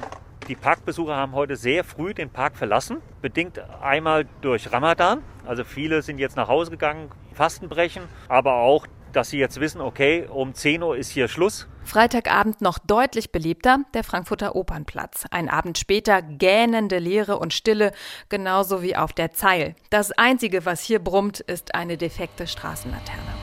die 0.49 0.55
Parkbesucher 0.55 1.15
haben 1.15 1.33
heute 1.33 1.55
sehr 1.55 1.83
früh 1.83 2.13
den 2.13 2.31
Park 2.31 2.57
verlassen, 2.57 2.97
bedingt 3.21 3.59
einmal 3.81 4.25
durch 4.41 4.71
Ramadan. 4.71 5.21
Also 5.45 5.63
viele 5.63 6.01
sind 6.01 6.17
jetzt 6.17 6.35
nach 6.35 6.47
Hause 6.47 6.71
gegangen, 6.71 7.09
Fastenbrechen, 7.33 8.03
aber 8.27 8.55
auch, 8.55 8.87
dass 9.13 9.29
sie 9.29 9.37
jetzt 9.37 9.59
wissen, 9.59 9.79
okay, 9.79 10.27
um 10.27 10.53
10 10.53 10.83
Uhr 10.83 10.97
ist 10.97 11.11
hier 11.11 11.27
Schluss. 11.27 11.67
Freitagabend 11.83 12.61
noch 12.61 12.77
deutlich 12.79 13.31
beliebter 13.31 13.79
der 13.93 14.03
Frankfurter 14.03 14.55
Opernplatz. 14.55 15.25
Ein 15.31 15.49
Abend 15.49 15.77
später 15.77 16.21
gähnende 16.21 16.99
Leere 16.99 17.39
und 17.39 17.53
Stille, 17.53 17.91
genauso 18.27 18.81
wie 18.81 18.95
auf 18.95 19.13
der 19.13 19.31
Zeil. 19.31 19.75
Das 19.89 20.11
Einzige, 20.11 20.65
was 20.65 20.81
hier 20.81 20.99
brummt, 20.99 21.39
ist 21.39 21.73
eine 21.73 21.97
defekte 21.97 22.45
Straßenlaterne. 22.45 23.38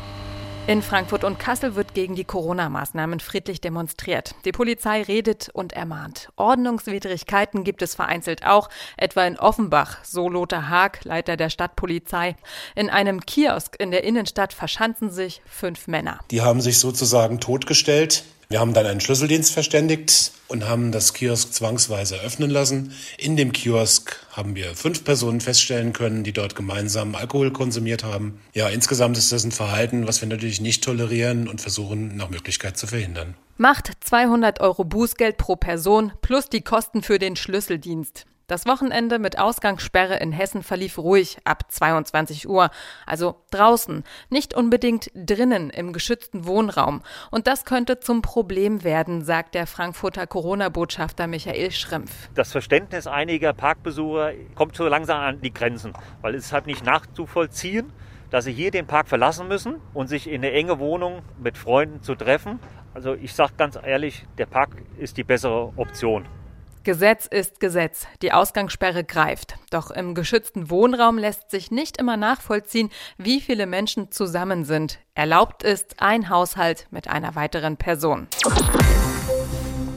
In 0.69 0.83
Frankfurt 0.83 1.23
und 1.23 1.39
Kassel 1.39 1.77
wird 1.77 1.95
gegen 1.95 2.17
die 2.17 2.25
Corona-Maßnahmen 2.25 3.21
friedlich 3.21 3.61
demonstriert. 3.61 4.35
Die 4.45 4.51
Polizei 4.51 5.03
redet 5.03 5.49
und 5.53 5.75
ermahnt. 5.75 6.29
Ordnungswidrigkeiten 6.35 7.63
gibt 7.63 7.83
es 7.83 7.95
vereinzelt 7.95 8.45
auch, 8.45 8.69
etwa 8.97 9.25
in 9.27 9.39
Offenbach, 9.39 9.99
so 10.03 10.29
Lothar 10.29 10.69
Haag, 10.69 11.05
Leiter 11.05 11.37
der 11.37 11.51
Stadtpolizei. 11.51 12.35
In 12.75 12.91
einem 12.91 13.21
Kiosk 13.21 13.77
in 13.79 13.93
der 13.93 14.03
Innenstadt 14.03 14.53
verschanzen 14.53 15.13
sich 15.13 15.41
fünf 15.47 15.87
Männer. 15.87 16.19
Die 16.33 16.43
haben 16.43 16.61
sich 16.61 16.81
sozusagen 16.81 17.39
totgestellt, 17.39 18.25
wir 18.49 18.61
haben 18.61 18.75
dann 18.75 18.87
einen 18.87 19.01
Schlüsseldienst 19.01 19.53
verständigt 19.53 20.31
und 20.47 20.69
haben 20.69 20.93
das 20.93 21.15
Kiosk 21.15 21.53
zwangsweise 21.53 22.21
öffnen 22.21 22.49
lassen. 22.49 22.93
In 23.19 23.37
dem 23.37 23.51
Kiosk 23.53 24.25
haben 24.31 24.55
wir 24.55 24.77
fünf 24.77 25.03
Personen 25.03 25.41
feststellen 25.41 25.93
können, 25.93 26.23
die 26.23 26.33
dort 26.33 26.55
gemeinsam 26.55 27.17
Alkohol 27.17 27.53
konsumiert 27.53 28.05
haben. 28.05 28.41
Ja, 28.55 28.69
insgesamt 28.69 29.19
ist 29.19 29.33
das 29.33 29.43
ein 29.43 29.51
Verhalten, 29.51 30.07
was 30.07 30.21
wir 30.21 30.29
natürlich 30.29 30.61
nicht 30.61 30.85
tolerieren 30.85 31.49
und 31.49 31.61
versuchen 31.61 32.17
nach 32.17 32.31
Möglichkeit 32.31 32.77
zu 32.77 32.87
verhindern. 32.87 33.35
Macht 33.57 33.91
200 34.01 34.61
Euro 34.61 34.85
Bußgeld 34.85 35.39
pro 35.39 35.57
Person 35.57 36.13
plus 36.23 36.49
die 36.49 36.63
Kosten 36.63 37.03
für 37.03 37.19
den 37.19 37.35
Schlüsseldienst. 37.35 38.27
Das 38.49 38.65
Wochenende 38.65 39.19
mit 39.19 39.41
Ausgangssperre 39.41 40.19
in 40.19 40.31
Hessen 40.31 40.63
verlief 40.63 40.99
ruhig 40.99 41.39
ab 41.43 41.65
22 41.69 42.49
Uhr, 42.49 42.71
also 43.05 43.43
draußen, 43.51 44.05
nicht 44.31 44.55
unbedingt 44.55 45.11
drinnen 45.17 45.69
im 45.71 45.93
geschützten 45.93 46.47
Wohnraum. 46.47 47.03
Und 47.33 47.49
das 47.49 47.65
könnte 47.65 47.99
zum 47.99 48.23
Problem 48.23 48.85
werden, 48.85 49.25
sagt 49.25 49.57
der 49.57 49.67
Frankfurter 49.67 50.29
Corona-Botschafter 50.29 51.27
Michael 51.27 51.73
Schrimpf. 51.73 52.29
Das 52.37 52.53
Verständnis 52.53 53.09
einiger 53.09 53.53
Parkbesucher 53.53 54.31
kommt 54.55 54.77
so 54.77 54.87
langsam 54.87 55.19
an 55.19 55.41
die 55.41 55.53
Grenzen, 55.53 55.93
weil 56.21 56.37
es 56.37 56.45
ist 56.45 56.53
halt 56.53 56.67
nicht 56.67 56.85
nachzuvollziehen, 56.85 57.93
dass 58.31 58.45
sie 58.45 58.53
hier 58.53 58.71
den 58.71 58.87
Park 58.87 59.09
verlassen 59.09 59.49
müssen 59.49 59.81
und 59.93 60.07
sich 60.07 60.29
in 60.29 60.45
eine 60.45 60.53
enge 60.53 60.79
Wohnung 60.79 61.23
mit 61.43 61.59
Freunden 61.59 62.01
zu 62.01 62.15
treffen. 62.15 62.61
Also 62.95 63.15
ich 63.15 63.35
sage 63.35 63.55
ganz 63.57 63.77
ehrlich, 63.77 64.25
der 64.39 64.47
Park 64.47 64.71
ist 64.99 65.17
die 65.17 65.25
bessere 65.25 65.73
Option. 65.75 66.27
Gesetz 66.87 67.27
ist 67.27 67.59
Gesetz. 67.59 68.07
Die 68.23 68.31
Ausgangssperre 68.31 69.03
greift. 69.03 69.57
Doch 69.71 69.91
im 69.91 70.15
geschützten 70.15 70.71
Wohnraum 70.71 71.19
lässt 71.19 71.51
sich 71.51 71.73
nicht 71.73 71.97
immer 71.97 72.17
nachvollziehen, 72.17 72.91
wie 73.19 73.41
viele 73.41 73.67
Menschen 73.67 74.13
zusammen 74.13 74.65
sind. 74.65 75.01
Erlaubt 75.17 75.65
ist 75.65 76.01
ein 76.01 76.29
Haushalt 76.31 76.87
mit 76.93 77.09
einer 77.09 77.35
weiteren 77.35 77.77
Person. 77.77 78.29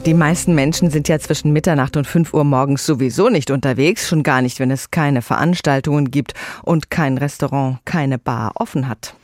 Die 0.04 0.14
meisten 0.14 0.56
Menschen 0.56 0.90
sind 0.90 1.06
ja 1.06 1.20
zwischen 1.20 1.52
Mitternacht 1.52 1.96
und 1.96 2.08
5 2.08 2.34
Uhr 2.34 2.42
morgens 2.42 2.84
sowieso 2.84 3.28
nicht 3.28 3.52
unterwegs, 3.52 4.08
schon 4.08 4.24
gar 4.24 4.42
nicht, 4.42 4.58
wenn 4.58 4.72
es 4.72 4.90
keine 4.90 5.22
Veranstaltungen 5.22 6.10
gibt 6.10 6.34
und 6.64 6.90
kein 6.90 7.18
Restaurant, 7.18 7.78
keine 7.84 8.18
Bar 8.18 8.50
offen 8.56 8.88
hat. 8.88 9.14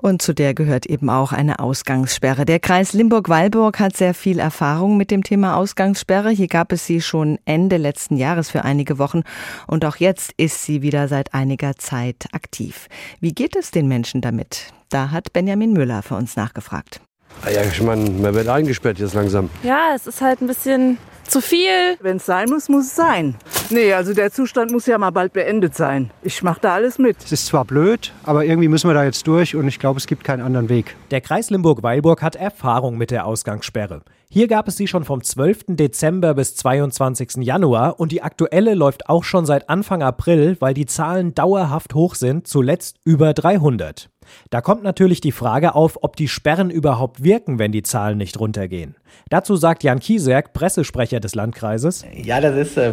Und 0.00 0.22
zu 0.22 0.32
der 0.32 0.54
gehört 0.54 0.86
eben 0.86 1.10
auch 1.10 1.32
eine 1.32 1.58
Ausgangssperre. 1.58 2.46
Der 2.46 2.58
Kreis 2.58 2.94
Limburg-Weilburg 2.94 3.78
hat 3.78 3.96
sehr 3.96 4.14
viel 4.14 4.38
Erfahrung 4.38 4.96
mit 4.96 5.10
dem 5.10 5.22
Thema 5.22 5.56
Ausgangssperre. 5.56 6.30
Hier 6.30 6.48
gab 6.48 6.72
es 6.72 6.86
sie 6.86 7.02
schon 7.02 7.38
Ende 7.44 7.76
letzten 7.76 8.16
Jahres 8.16 8.50
für 8.50 8.64
einige 8.64 8.98
Wochen. 8.98 9.22
Und 9.66 9.84
auch 9.84 9.96
jetzt 9.96 10.32
ist 10.38 10.64
sie 10.64 10.80
wieder 10.80 11.08
seit 11.08 11.34
einiger 11.34 11.76
Zeit 11.76 12.26
aktiv. 12.32 12.88
Wie 13.20 13.32
geht 13.32 13.56
es 13.56 13.70
den 13.70 13.88
Menschen 13.88 14.22
damit? 14.22 14.72
Da 14.88 15.10
hat 15.10 15.32
Benjamin 15.32 15.72
Müller 15.72 16.02
für 16.02 16.14
uns 16.14 16.34
nachgefragt. 16.34 17.00
Ah 17.44 17.50
ja, 17.50 17.62
ich 17.62 17.80
meine, 17.82 18.08
man 18.10 18.34
wird 18.34 18.48
eingesperrt 18.48 18.98
jetzt 18.98 19.14
langsam. 19.14 19.50
Ja, 19.62 19.92
es 19.94 20.06
ist 20.06 20.20
halt 20.20 20.40
ein 20.40 20.46
bisschen 20.46 20.98
zu 21.30 21.40
viel. 21.40 21.96
Wenn 22.00 22.16
es 22.16 22.26
sein 22.26 22.48
muss, 22.48 22.68
muss 22.68 22.86
es 22.86 22.96
sein. 22.96 23.36
Nee, 23.70 23.92
also 23.92 24.12
der 24.14 24.32
Zustand 24.32 24.72
muss 24.72 24.86
ja 24.86 24.98
mal 24.98 25.10
bald 25.10 25.32
beendet 25.32 25.74
sein. 25.74 26.10
Ich 26.22 26.42
mache 26.42 26.60
da 26.60 26.74
alles 26.74 26.98
mit. 26.98 27.16
Es 27.24 27.32
ist 27.32 27.46
zwar 27.46 27.64
blöd, 27.64 28.12
aber 28.24 28.44
irgendwie 28.44 28.68
müssen 28.68 28.88
wir 28.88 28.94
da 28.94 29.04
jetzt 29.04 29.26
durch 29.26 29.54
und 29.54 29.68
ich 29.68 29.78
glaube, 29.78 29.98
es 29.98 30.06
gibt 30.06 30.24
keinen 30.24 30.42
anderen 30.42 30.68
Weg. 30.68 30.96
Der 31.10 31.20
Kreis 31.20 31.50
Limburg-Weilburg 31.50 32.22
hat 32.22 32.36
Erfahrung 32.36 32.98
mit 32.98 33.10
der 33.10 33.26
Ausgangssperre. 33.26 34.02
Hier 34.28 34.46
gab 34.46 34.68
es 34.68 34.76
sie 34.76 34.86
schon 34.86 35.04
vom 35.04 35.24
12. 35.24 35.64
Dezember 35.68 36.34
bis 36.34 36.54
22. 36.54 37.38
Januar 37.40 37.98
und 37.98 38.12
die 38.12 38.22
aktuelle 38.22 38.74
läuft 38.74 39.08
auch 39.08 39.24
schon 39.24 39.44
seit 39.44 39.68
Anfang 39.68 40.02
April, 40.02 40.56
weil 40.60 40.74
die 40.74 40.86
Zahlen 40.86 41.34
dauerhaft 41.34 41.94
hoch 41.94 42.14
sind, 42.14 42.46
zuletzt 42.46 42.98
über 43.04 43.34
300. 43.34 44.08
Da 44.50 44.60
kommt 44.60 44.82
natürlich 44.82 45.20
die 45.20 45.32
Frage 45.32 45.74
auf, 45.74 45.98
ob 46.02 46.16
die 46.16 46.28
Sperren 46.28 46.70
überhaupt 46.70 47.22
wirken, 47.22 47.58
wenn 47.58 47.72
die 47.72 47.82
Zahlen 47.82 48.18
nicht 48.18 48.38
runtergehen. 48.38 48.94
Dazu 49.28 49.56
sagt 49.56 49.84
Jan 49.84 50.00
Kieserk, 50.00 50.52
Pressesprecher 50.52 51.20
des 51.20 51.34
Landkreises. 51.34 52.04
Ja, 52.14 52.40
das 52.40 52.56
ist 52.56 52.76
äh, 52.76 52.92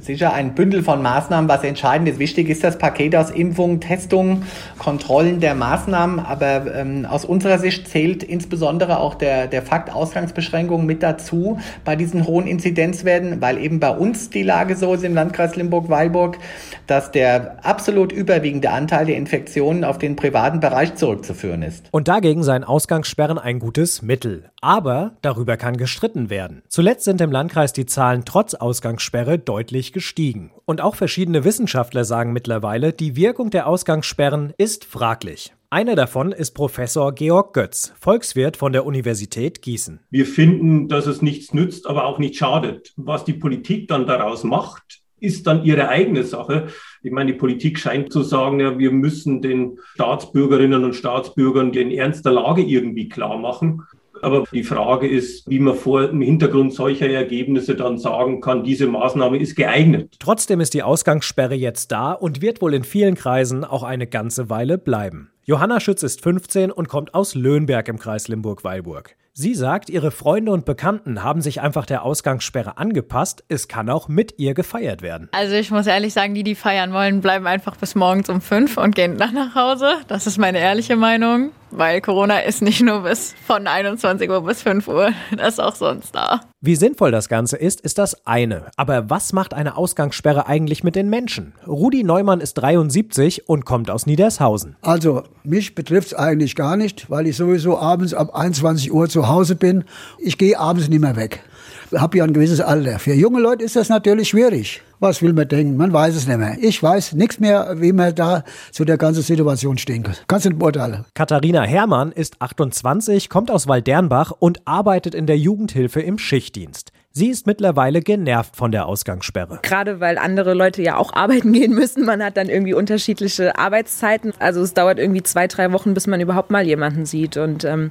sicher 0.00 0.32
ein 0.32 0.54
Bündel 0.54 0.82
von 0.82 1.02
Maßnahmen, 1.02 1.48
was 1.48 1.64
entscheidend 1.64 2.08
ist. 2.08 2.18
Wichtig 2.18 2.48
ist 2.48 2.64
das 2.64 2.78
Paket 2.78 3.14
aus 3.14 3.30
Impfung, 3.30 3.80
Testung, 3.80 4.42
Kontrollen 4.78 5.40
der 5.40 5.54
Maßnahmen. 5.54 6.18
Aber 6.20 6.74
ähm, 6.74 7.06
aus 7.06 7.24
unserer 7.24 7.58
Sicht 7.58 7.88
zählt 7.88 8.22
insbesondere 8.22 8.98
auch 8.98 9.14
der, 9.14 9.46
der 9.46 9.62
Fakt 9.62 9.92
Ausgangsbeschränkungen 9.92 10.86
mit 10.86 11.02
dazu 11.02 11.58
bei 11.84 11.96
diesen 11.96 12.26
hohen 12.26 12.46
Inzidenzwerten, 12.46 13.40
weil 13.40 13.58
eben 13.58 13.80
bei 13.80 13.90
uns 13.90 14.30
die 14.30 14.42
Lage 14.42 14.76
so 14.76 14.94
ist 14.94 15.04
im 15.04 15.14
Landkreis 15.14 15.56
Limburg-Weilburg, 15.56 16.38
dass 16.86 17.10
der 17.10 17.64
absolut 17.64 18.12
überwiegende 18.12 18.70
Anteil 18.70 19.06
der 19.06 19.16
Infektionen 19.16 19.84
auf 19.84 19.98
den 19.98 20.16
privaten 20.16 20.60
Bereich 20.60 20.75
zurückzuführen 20.84 21.62
ist. 21.62 21.88
Und 21.90 22.08
dagegen 22.08 22.42
seien 22.42 22.62
Ausgangssperren 22.62 23.38
ein 23.38 23.58
gutes 23.58 24.02
Mittel. 24.02 24.50
Aber 24.60 25.16
darüber 25.22 25.56
kann 25.56 25.76
gestritten 25.76 26.28
werden. 26.28 26.62
Zuletzt 26.68 27.04
sind 27.04 27.20
im 27.20 27.32
Landkreis 27.32 27.72
die 27.72 27.86
Zahlen 27.86 28.24
trotz 28.26 28.54
Ausgangssperre 28.54 29.38
deutlich 29.38 29.92
gestiegen. 29.92 30.52
Und 30.66 30.80
auch 30.80 30.94
verschiedene 30.94 31.44
Wissenschaftler 31.44 32.04
sagen 32.04 32.32
mittlerweile, 32.32 32.92
die 32.92 33.16
Wirkung 33.16 33.50
der 33.50 33.66
Ausgangssperren 33.66 34.52
ist 34.58 34.84
fraglich. 34.84 35.54
Einer 35.70 35.96
davon 35.96 36.30
ist 36.30 36.52
Professor 36.52 37.12
Georg 37.12 37.52
Götz, 37.52 37.92
Volkswirt 37.98 38.56
von 38.56 38.72
der 38.72 38.86
Universität 38.86 39.62
Gießen. 39.62 40.00
Wir 40.10 40.24
finden, 40.24 40.88
dass 40.88 41.06
es 41.06 41.22
nichts 41.22 41.52
nützt, 41.52 41.88
aber 41.88 42.04
auch 42.04 42.18
nicht 42.18 42.36
schadet. 42.36 42.92
Was 42.96 43.24
die 43.24 43.32
Politik 43.32 43.88
dann 43.88 44.06
daraus 44.06 44.44
macht, 44.44 45.00
ist 45.20 45.46
dann 45.46 45.64
ihre 45.64 45.88
eigene 45.88 46.24
Sache. 46.24 46.66
Ich 47.02 47.12
meine, 47.12 47.32
die 47.32 47.38
Politik 47.38 47.78
scheint 47.78 48.12
zu 48.12 48.22
sagen, 48.22 48.60
ja, 48.60 48.78
wir 48.78 48.90
müssen 48.90 49.42
den 49.42 49.78
Staatsbürgerinnen 49.94 50.84
und 50.84 50.94
Staatsbürgern 50.94 51.72
den 51.72 51.90
Ernst 51.90 52.24
der 52.24 52.32
Lage 52.32 52.62
irgendwie 52.62 53.08
klar 53.08 53.38
machen. 53.38 53.82
Aber 54.22 54.44
die 54.50 54.64
Frage 54.64 55.06
ist, 55.06 55.48
wie 55.48 55.58
man 55.58 55.74
vor 55.74 56.06
dem 56.08 56.22
Hintergrund 56.22 56.72
solcher 56.72 57.08
Ergebnisse 57.08 57.74
dann 57.74 57.98
sagen 57.98 58.40
kann, 58.40 58.64
diese 58.64 58.86
Maßnahme 58.86 59.38
ist 59.38 59.56
geeignet. 59.56 60.16
Trotzdem 60.18 60.60
ist 60.60 60.74
die 60.74 60.82
Ausgangssperre 60.82 61.54
jetzt 61.54 61.92
da 61.92 62.12
und 62.12 62.40
wird 62.40 62.62
wohl 62.62 62.74
in 62.74 62.84
vielen 62.84 63.14
Kreisen 63.14 63.64
auch 63.64 63.82
eine 63.82 64.06
ganze 64.06 64.48
Weile 64.48 64.78
bleiben. 64.78 65.30
Johanna 65.44 65.80
Schütz 65.80 66.02
ist 66.02 66.22
15 66.22 66.70
und 66.72 66.88
kommt 66.88 67.14
aus 67.14 67.34
Löhnberg 67.34 67.88
im 67.88 67.98
Kreis 67.98 68.28
Limburg-Weilburg. 68.28 69.16
Sie 69.38 69.54
sagt, 69.54 69.90
ihre 69.90 70.12
Freunde 70.12 70.50
und 70.50 70.64
Bekannten 70.64 71.22
haben 71.22 71.42
sich 71.42 71.60
einfach 71.60 71.84
der 71.84 72.04
Ausgangssperre 72.04 72.78
angepasst. 72.78 73.44
Es 73.48 73.68
kann 73.68 73.90
auch 73.90 74.08
mit 74.08 74.38
ihr 74.38 74.54
gefeiert 74.54 75.02
werden. 75.02 75.28
Also 75.32 75.56
ich 75.56 75.70
muss 75.70 75.86
ehrlich 75.86 76.14
sagen, 76.14 76.32
die, 76.32 76.42
die 76.42 76.54
feiern 76.54 76.94
wollen, 76.94 77.20
bleiben 77.20 77.46
einfach 77.46 77.76
bis 77.76 77.94
morgens 77.94 78.30
um 78.30 78.40
fünf 78.40 78.78
und 78.78 78.94
gehen 78.94 79.18
dann 79.18 79.34
nach 79.34 79.54
Hause. 79.54 79.96
Das 80.08 80.26
ist 80.26 80.38
meine 80.38 80.58
ehrliche 80.58 80.96
Meinung 80.96 81.50
weil 81.70 82.00
Corona 82.00 82.38
ist 82.40 82.62
nicht 82.62 82.82
nur 82.82 83.00
bis 83.00 83.34
von 83.46 83.66
21 83.66 84.30
Uhr 84.30 84.42
bis 84.42 84.62
5 84.62 84.88
Uhr, 84.88 85.12
das 85.36 85.54
ist 85.54 85.60
auch 85.60 85.74
sonst 85.74 86.14
da. 86.14 86.40
Wie 86.60 86.76
sinnvoll 86.76 87.10
das 87.10 87.28
Ganze 87.28 87.56
ist, 87.56 87.80
ist 87.80 87.98
das 87.98 88.26
eine. 88.26 88.66
Aber 88.76 89.10
was 89.10 89.32
macht 89.32 89.54
eine 89.54 89.76
Ausgangssperre 89.76 90.46
eigentlich 90.46 90.82
mit 90.84 90.96
den 90.96 91.08
Menschen? 91.08 91.52
Rudi 91.66 92.02
Neumann 92.02 92.40
ist 92.40 92.54
73 92.54 93.48
und 93.48 93.64
kommt 93.64 93.90
aus 93.90 94.06
Niedershausen. 94.06 94.76
Also, 94.82 95.22
mich 95.44 95.74
betrifft 95.74 96.08
es 96.08 96.14
eigentlich 96.14 96.56
gar 96.56 96.76
nicht, 96.76 97.10
weil 97.10 97.26
ich 97.26 97.36
sowieso 97.36 97.78
abends 97.78 98.14
ab 98.14 98.34
21 98.34 98.92
Uhr 98.92 99.08
zu 99.08 99.28
Hause 99.28 99.56
bin. 99.56 99.84
Ich 100.18 100.38
gehe 100.38 100.58
abends 100.58 100.88
nicht 100.88 101.00
mehr 101.00 101.16
weg. 101.16 101.42
Ich 101.90 101.98
habe 102.00 102.18
ja 102.18 102.24
ein 102.24 102.32
gewisses 102.32 102.60
Alter. 102.60 102.98
Für 102.98 103.14
junge 103.14 103.40
Leute 103.40 103.64
ist 103.64 103.76
das 103.76 103.88
natürlich 103.88 104.28
schwierig. 104.28 104.82
Was 104.98 105.22
will 105.22 105.32
man 105.32 105.46
denken? 105.46 105.76
Man 105.76 105.92
weiß 105.92 106.16
es 106.16 106.26
nicht 106.26 106.38
mehr. 106.38 106.56
Ich 106.60 106.82
weiß 106.82 107.12
nichts 107.12 107.38
mehr, 107.38 107.74
wie 107.76 107.92
man 107.92 108.14
da 108.14 108.44
zu 108.72 108.84
der 108.84 108.96
ganzen 108.96 109.22
Situation 109.22 109.78
stehen 109.78 110.02
kann. 110.02 110.14
Kannst 110.26 110.46
du 110.46 110.50
nicht 110.50 110.58
beurteilen. 110.58 111.04
Katharina 111.14 111.62
Herrmann 111.62 112.12
ist 112.12 112.40
28, 112.40 113.28
kommt 113.28 113.50
aus 113.50 113.68
Waldernbach 113.68 114.32
und 114.38 114.66
arbeitet 114.66 115.14
in 115.14 115.26
der 115.26 115.38
Jugendhilfe 115.38 116.00
im 116.00 116.18
Schichtdienst. 116.18 116.92
Sie 117.12 117.28
ist 117.28 117.46
mittlerweile 117.46 118.00
genervt 118.00 118.56
von 118.56 118.72
der 118.72 118.86
Ausgangssperre. 118.86 119.60
Gerade 119.62 120.00
weil 120.00 120.18
andere 120.18 120.52
Leute 120.52 120.82
ja 120.82 120.96
auch 120.96 121.14
arbeiten 121.14 121.52
gehen 121.54 121.72
müssen. 121.72 122.04
Man 122.04 122.22
hat 122.22 122.36
dann 122.36 122.48
irgendwie 122.48 122.74
unterschiedliche 122.74 123.58
Arbeitszeiten. 123.58 124.32
Also 124.38 124.60
es 124.60 124.74
dauert 124.74 124.98
irgendwie 124.98 125.22
zwei, 125.22 125.46
drei 125.46 125.72
Wochen, 125.72 125.94
bis 125.94 126.06
man 126.06 126.20
überhaupt 126.20 126.50
mal 126.50 126.66
jemanden 126.66 127.06
sieht. 127.06 127.36
Und 127.38 127.64
ähm, 127.64 127.90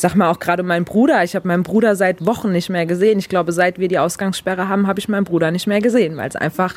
sag 0.00 0.14
mal 0.14 0.30
auch 0.30 0.38
gerade 0.38 0.62
mein 0.62 0.84
Bruder, 0.84 1.22
ich 1.24 1.34
habe 1.34 1.48
meinen 1.48 1.62
Bruder 1.62 1.96
seit 1.96 2.24
Wochen 2.24 2.52
nicht 2.52 2.70
mehr 2.70 2.86
gesehen. 2.86 3.18
Ich 3.18 3.28
glaube, 3.28 3.52
seit 3.52 3.78
wir 3.78 3.88
die 3.88 3.98
Ausgangssperre 3.98 4.68
haben, 4.68 4.86
habe 4.86 5.00
ich 5.00 5.08
meinen 5.08 5.24
Bruder 5.24 5.50
nicht 5.50 5.66
mehr 5.66 5.80
gesehen, 5.80 6.16
weil 6.16 6.28
es 6.28 6.36
einfach 6.36 6.74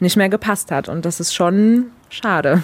nicht 0.00 0.16
mehr 0.16 0.28
gepasst 0.28 0.70
hat. 0.70 0.88
Und 0.88 1.04
das 1.04 1.20
ist 1.20 1.34
schon 1.34 1.86
schade. 2.10 2.62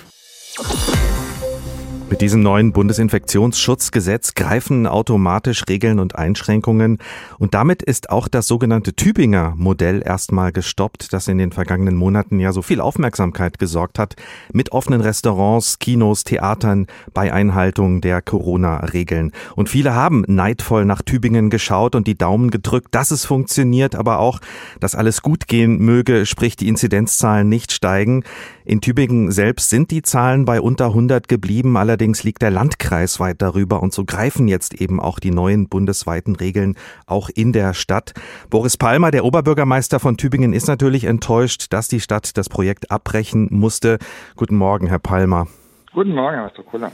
Mit 2.14 2.20
diesem 2.20 2.42
neuen 2.42 2.72
Bundesinfektionsschutzgesetz 2.72 4.34
greifen 4.34 4.86
automatisch 4.86 5.64
Regeln 5.68 5.98
und 5.98 6.14
Einschränkungen 6.14 6.98
und 7.40 7.54
damit 7.54 7.82
ist 7.82 8.08
auch 8.08 8.28
das 8.28 8.46
sogenannte 8.46 8.94
Tübinger 8.94 9.54
Modell 9.56 10.00
erstmal 10.00 10.52
gestoppt, 10.52 11.12
das 11.12 11.26
in 11.26 11.38
den 11.38 11.50
vergangenen 11.50 11.96
Monaten 11.96 12.38
ja 12.38 12.52
so 12.52 12.62
viel 12.62 12.80
Aufmerksamkeit 12.80 13.58
gesorgt 13.58 13.98
hat, 13.98 14.14
mit 14.52 14.70
offenen 14.70 15.00
Restaurants, 15.00 15.80
Kinos, 15.80 16.22
Theatern 16.22 16.86
bei 17.14 17.32
Einhaltung 17.32 18.00
der 18.00 18.22
Corona-Regeln. 18.22 19.32
Und 19.56 19.68
viele 19.68 19.96
haben 19.96 20.22
neidvoll 20.28 20.84
nach 20.84 21.02
Tübingen 21.02 21.50
geschaut 21.50 21.96
und 21.96 22.06
die 22.06 22.16
Daumen 22.16 22.52
gedrückt, 22.52 22.94
dass 22.94 23.10
es 23.10 23.24
funktioniert, 23.24 23.96
aber 23.96 24.20
auch, 24.20 24.38
dass 24.78 24.94
alles 24.94 25.20
gut 25.20 25.48
gehen 25.48 25.78
möge, 25.78 26.26
sprich 26.26 26.54
die 26.54 26.68
Inzidenzzahlen 26.68 27.48
nicht 27.48 27.72
steigen. 27.72 28.22
In 28.66 28.80
Tübingen 28.80 29.30
selbst 29.30 29.68
sind 29.68 29.90
die 29.90 30.00
Zahlen 30.00 30.46
bei 30.46 30.58
unter 30.58 30.86
100 30.86 31.28
geblieben, 31.28 31.76
allerdings 31.76 32.24
liegt 32.24 32.40
der 32.40 32.50
Landkreis 32.50 33.20
weit 33.20 33.42
darüber 33.42 33.82
und 33.82 33.92
so 33.92 34.06
greifen 34.06 34.48
jetzt 34.48 34.80
eben 34.80 35.00
auch 35.00 35.18
die 35.18 35.32
neuen 35.32 35.68
bundesweiten 35.68 36.34
Regeln 36.34 36.74
auch 37.06 37.28
in 37.28 37.52
der 37.52 37.74
Stadt. 37.74 38.14
Boris 38.48 38.78
Palmer, 38.78 39.10
der 39.10 39.26
Oberbürgermeister 39.26 40.00
von 40.00 40.16
Tübingen, 40.16 40.54
ist 40.54 40.66
natürlich 40.66 41.04
enttäuscht, 41.04 41.74
dass 41.74 41.88
die 41.88 42.00
Stadt 42.00 42.38
das 42.38 42.48
Projekt 42.48 42.90
abbrechen 42.90 43.48
musste. 43.50 43.98
Guten 44.34 44.56
Morgen, 44.56 44.86
Herr 44.86 44.98
Palmer. 44.98 45.46
Guten 45.92 46.14
Morgen, 46.14 46.36
Herr 46.36 46.50
Kuller. 46.64 46.90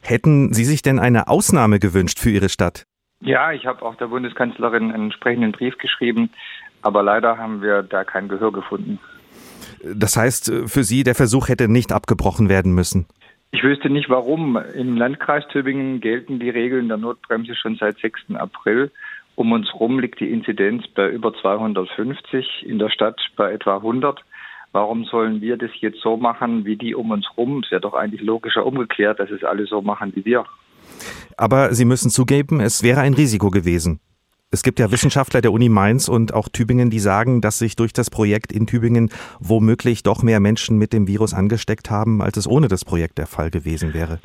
Hätten 0.00 0.54
Sie 0.54 0.64
sich 0.64 0.80
denn 0.80 0.98
eine 0.98 1.28
Ausnahme 1.28 1.80
gewünscht 1.80 2.18
für 2.18 2.30
Ihre 2.30 2.48
Stadt? 2.48 2.84
Ja, 3.20 3.52
ich 3.52 3.66
habe 3.66 3.82
auch 3.82 3.96
der 3.96 4.06
Bundeskanzlerin 4.06 4.90
einen 4.90 5.04
entsprechenden 5.04 5.52
Brief 5.52 5.76
geschrieben, 5.76 6.30
aber 6.80 7.02
leider 7.02 7.36
haben 7.36 7.60
wir 7.60 7.82
da 7.82 8.04
kein 8.04 8.28
Gehör 8.28 8.52
gefunden. 8.52 8.98
Das 9.82 10.16
heißt, 10.16 10.52
für 10.66 10.84
Sie, 10.84 11.04
der 11.04 11.14
Versuch 11.14 11.48
hätte 11.48 11.68
nicht 11.68 11.92
abgebrochen 11.92 12.48
werden 12.48 12.74
müssen? 12.74 13.06
Ich 13.52 13.62
wüsste 13.62 13.90
nicht 13.90 14.08
warum. 14.08 14.58
Im 14.74 14.96
Landkreis 14.96 15.44
Tübingen 15.48 16.00
gelten 16.00 16.38
die 16.38 16.50
Regeln 16.50 16.88
der 16.88 16.98
Notbremse 16.98 17.54
schon 17.56 17.76
seit 17.76 17.98
6. 17.98 18.34
April. 18.34 18.90
Um 19.34 19.52
uns 19.52 19.72
herum 19.72 19.98
liegt 19.98 20.20
die 20.20 20.30
Inzidenz 20.30 20.86
bei 20.94 21.08
über 21.08 21.32
250, 21.32 22.66
in 22.66 22.78
der 22.78 22.90
Stadt 22.90 23.18
bei 23.36 23.52
etwa 23.52 23.76
100. 23.76 24.20
Warum 24.72 25.04
sollen 25.04 25.40
wir 25.40 25.56
das 25.56 25.70
jetzt 25.80 26.00
so 26.00 26.16
machen 26.16 26.64
wie 26.64 26.76
die 26.76 26.94
um 26.94 27.10
uns 27.10 27.26
herum? 27.30 27.62
Es 27.64 27.70
wäre 27.70 27.80
doch 27.80 27.94
eigentlich 27.94 28.20
logischer 28.20 28.64
umgekehrt, 28.64 29.18
dass 29.18 29.30
es 29.30 29.42
alle 29.42 29.66
so 29.66 29.82
machen 29.82 30.12
wie 30.14 30.24
wir. 30.24 30.44
Aber 31.36 31.74
Sie 31.74 31.84
müssen 31.84 32.10
zugeben, 32.10 32.60
es 32.60 32.82
wäre 32.82 33.00
ein 33.00 33.14
Risiko 33.14 33.50
gewesen. 33.50 34.00
Es 34.52 34.64
gibt 34.64 34.80
ja 34.80 34.90
Wissenschaftler 34.90 35.40
der 35.42 35.52
Uni 35.52 35.68
Mainz 35.68 36.08
und 36.08 36.34
auch 36.34 36.48
Tübingen, 36.48 36.90
die 36.90 36.98
sagen, 36.98 37.40
dass 37.40 37.60
sich 37.60 37.76
durch 37.76 37.92
das 37.92 38.10
Projekt 38.10 38.50
in 38.50 38.66
Tübingen 38.66 39.10
womöglich 39.38 40.02
doch 40.02 40.24
mehr 40.24 40.40
Menschen 40.40 40.76
mit 40.76 40.92
dem 40.92 41.06
Virus 41.06 41.34
angesteckt 41.34 41.88
haben, 41.88 42.20
als 42.20 42.36
es 42.36 42.48
ohne 42.48 42.66
das 42.66 42.84
Projekt 42.84 43.18
der 43.18 43.28
Fall 43.28 43.52
gewesen 43.52 43.94
wäre. 43.94 44.18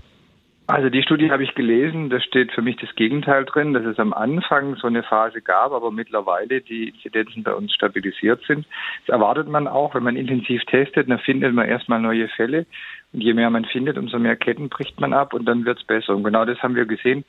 Also 0.66 0.90
die 0.90 1.04
Studie 1.04 1.30
habe 1.30 1.44
ich 1.44 1.54
gelesen, 1.54 2.10
da 2.10 2.20
steht 2.20 2.52
für 2.54 2.64
mich 2.64 2.78
das 2.78 2.96
Gegenteil 2.96 3.46
drin, 3.46 3.74
dass 3.74 3.86
es 3.86 4.00
am 4.00 4.14
Anfang 4.14 4.76
so 4.78 4.88
eine 4.88 5.04
Phase 5.04 5.44
gab, 5.44 5.72
aber 5.72 5.92
mittlerweile 5.92 6.60
die 6.60 6.90
Inzidenzen 6.90 7.44
bei 7.44 7.54
uns 7.54 7.72
stabilisiert 7.76 8.42
sind. 8.48 8.66
Das 9.06 9.14
erwartet 9.14 9.48
man 9.48 9.68
auch, 9.68 9.94
wenn 9.94 10.02
man 10.02 10.16
intensiv 10.16 10.64
testet, 10.66 11.08
dann 11.08 11.20
findet 11.20 11.54
man 11.54 11.68
erstmal 11.68 12.02
neue 12.02 12.30
Fälle. 12.30 12.66
Und 13.14 13.22
je 13.22 13.36
mehr 13.36 13.52
man 13.52 13.66
findet, 13.66 14.00
umso 14.00 14.18
mehr 14.18 14.36
Ketten 14.36 14.70
bricht 14.70 15.00
man 15.00 15.14
ab 15.14 15.36
und 15.36 15.46
dann 15.46 15.66
wird 15.66 15.78
es 15.78 15.86
besser. 15.86 16.16
Und 16.16 16.24
genau 16.24 16.46
das 16.46 16.58
haben 16.64 16.76
wir 16.76 16.86
gesehen. 16.86 17.26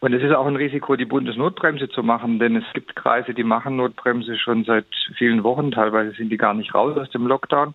Und 0.00 0.12
es 0.12 0.22
ist 0.22 0.34
auch 0.34 0.46
ein 0.46 0.56
Risiko, 0.56 0.96
die 0.96 1.06
Bundesnotbremse 1.06 1.88
zu 1.88 2.02
machen, 2.02 2.38
denn 2.38 2.56
es 2.56 2.64
gibt 2.74 2.94
Kreise, 2.94 3.32
die 3.32 3.44
machen 3.44 3.76
Notbremse 3.76 4.36
schon 4.36 4.64
seit 4.64 4.86
vielen 5.16 5.42
Wochen. 5.44 5.70
Teilweise 5.70 6.12
sind 6.12 6.28
die 6.28 6.36
gar 6.36 6.52
nicht 6.52 6.74
raus 6.74 6.96
aus 6.98 7.08
dem 7.10 7.26
Lockdown. 7.26 7.74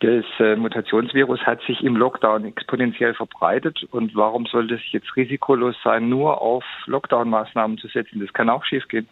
Das 0.00 0.24
äh, 0.38 0.54
Mutationsvirus 0.54 1.40
hat 1.40 1.60
sich 1.62 1.82
im 1.82 1.96
Lockdown 1.96 2.44
exponentiell 2.44 3.14
verbreitet. 3.14 3.82
Und 3.90 4.14
warum 4.14 4.46
sollte 4.46 4.74
es 4.74 4.92
jetzt 4.92 5.16
risikolos 5.16 5.74
sein, 5.82 6.08
nur 6.08 6.40
auf 6.40 6.64
Lockdown-Maßnahmen 6.86 7.78
zu 7.78 7.88
setzen? 7.88 8.20
Das 8.20 8.32
kann 8.32 8.48
auch 8.48 8.64
schiefgehen. 8.64 9.08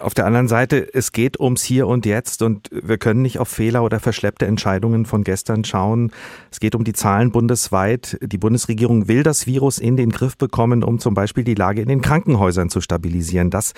Auf 0.00 0.14
der 0.14 0.26
anderen 0.26 0.48
Seite, 0.48 0.88
es 0.94 1.12
geht 1.12 1.38
ums 1.38 1.62
Hier 1.62 1.86
und 1.86 2.06
Jetzt 2.06 2.42
und 2.42 2.68
wir 2.72 2.98
können 2.98 3.22
nicht 3.22 3.38
auf 3.38 3.48
Fehler 3.48 3.84
oder 3.84 4.00
verschleppte 4.00 4.46
Entscheidungen 4.46 5.06
von 5.06 5.24
gestern 5.24 5.64
schauen. 5.64 6.10
Es 6.50 6.60
geht 6.60 6.74
um 6.74 6.84
die 6.84 6.92
Zahlen 6.92 7.30
bundesweit. 7.30 8.18
Die 8.20 8.38
Bundesregierung 8.38 9.08
will 9.08 9.22
das 9.22 9.46
Virus 9.46 9.78
in 9.78 9.96
den 9.96 10.10
Griff 10.10 10.36
bekommen, 10.36 10.82
um 10.82 10.98
zum 10.98 11.14
Beispiel 11.14 11.44
die 11.44 11.54
Lage 11.54 11.82
in 11.82 11.88
den 11.88 12.02
Krankenhäusern 12.02 12.68
zu 12.68 12.80
stabilisieren. 12.80 13.50
Das 13.50 13.74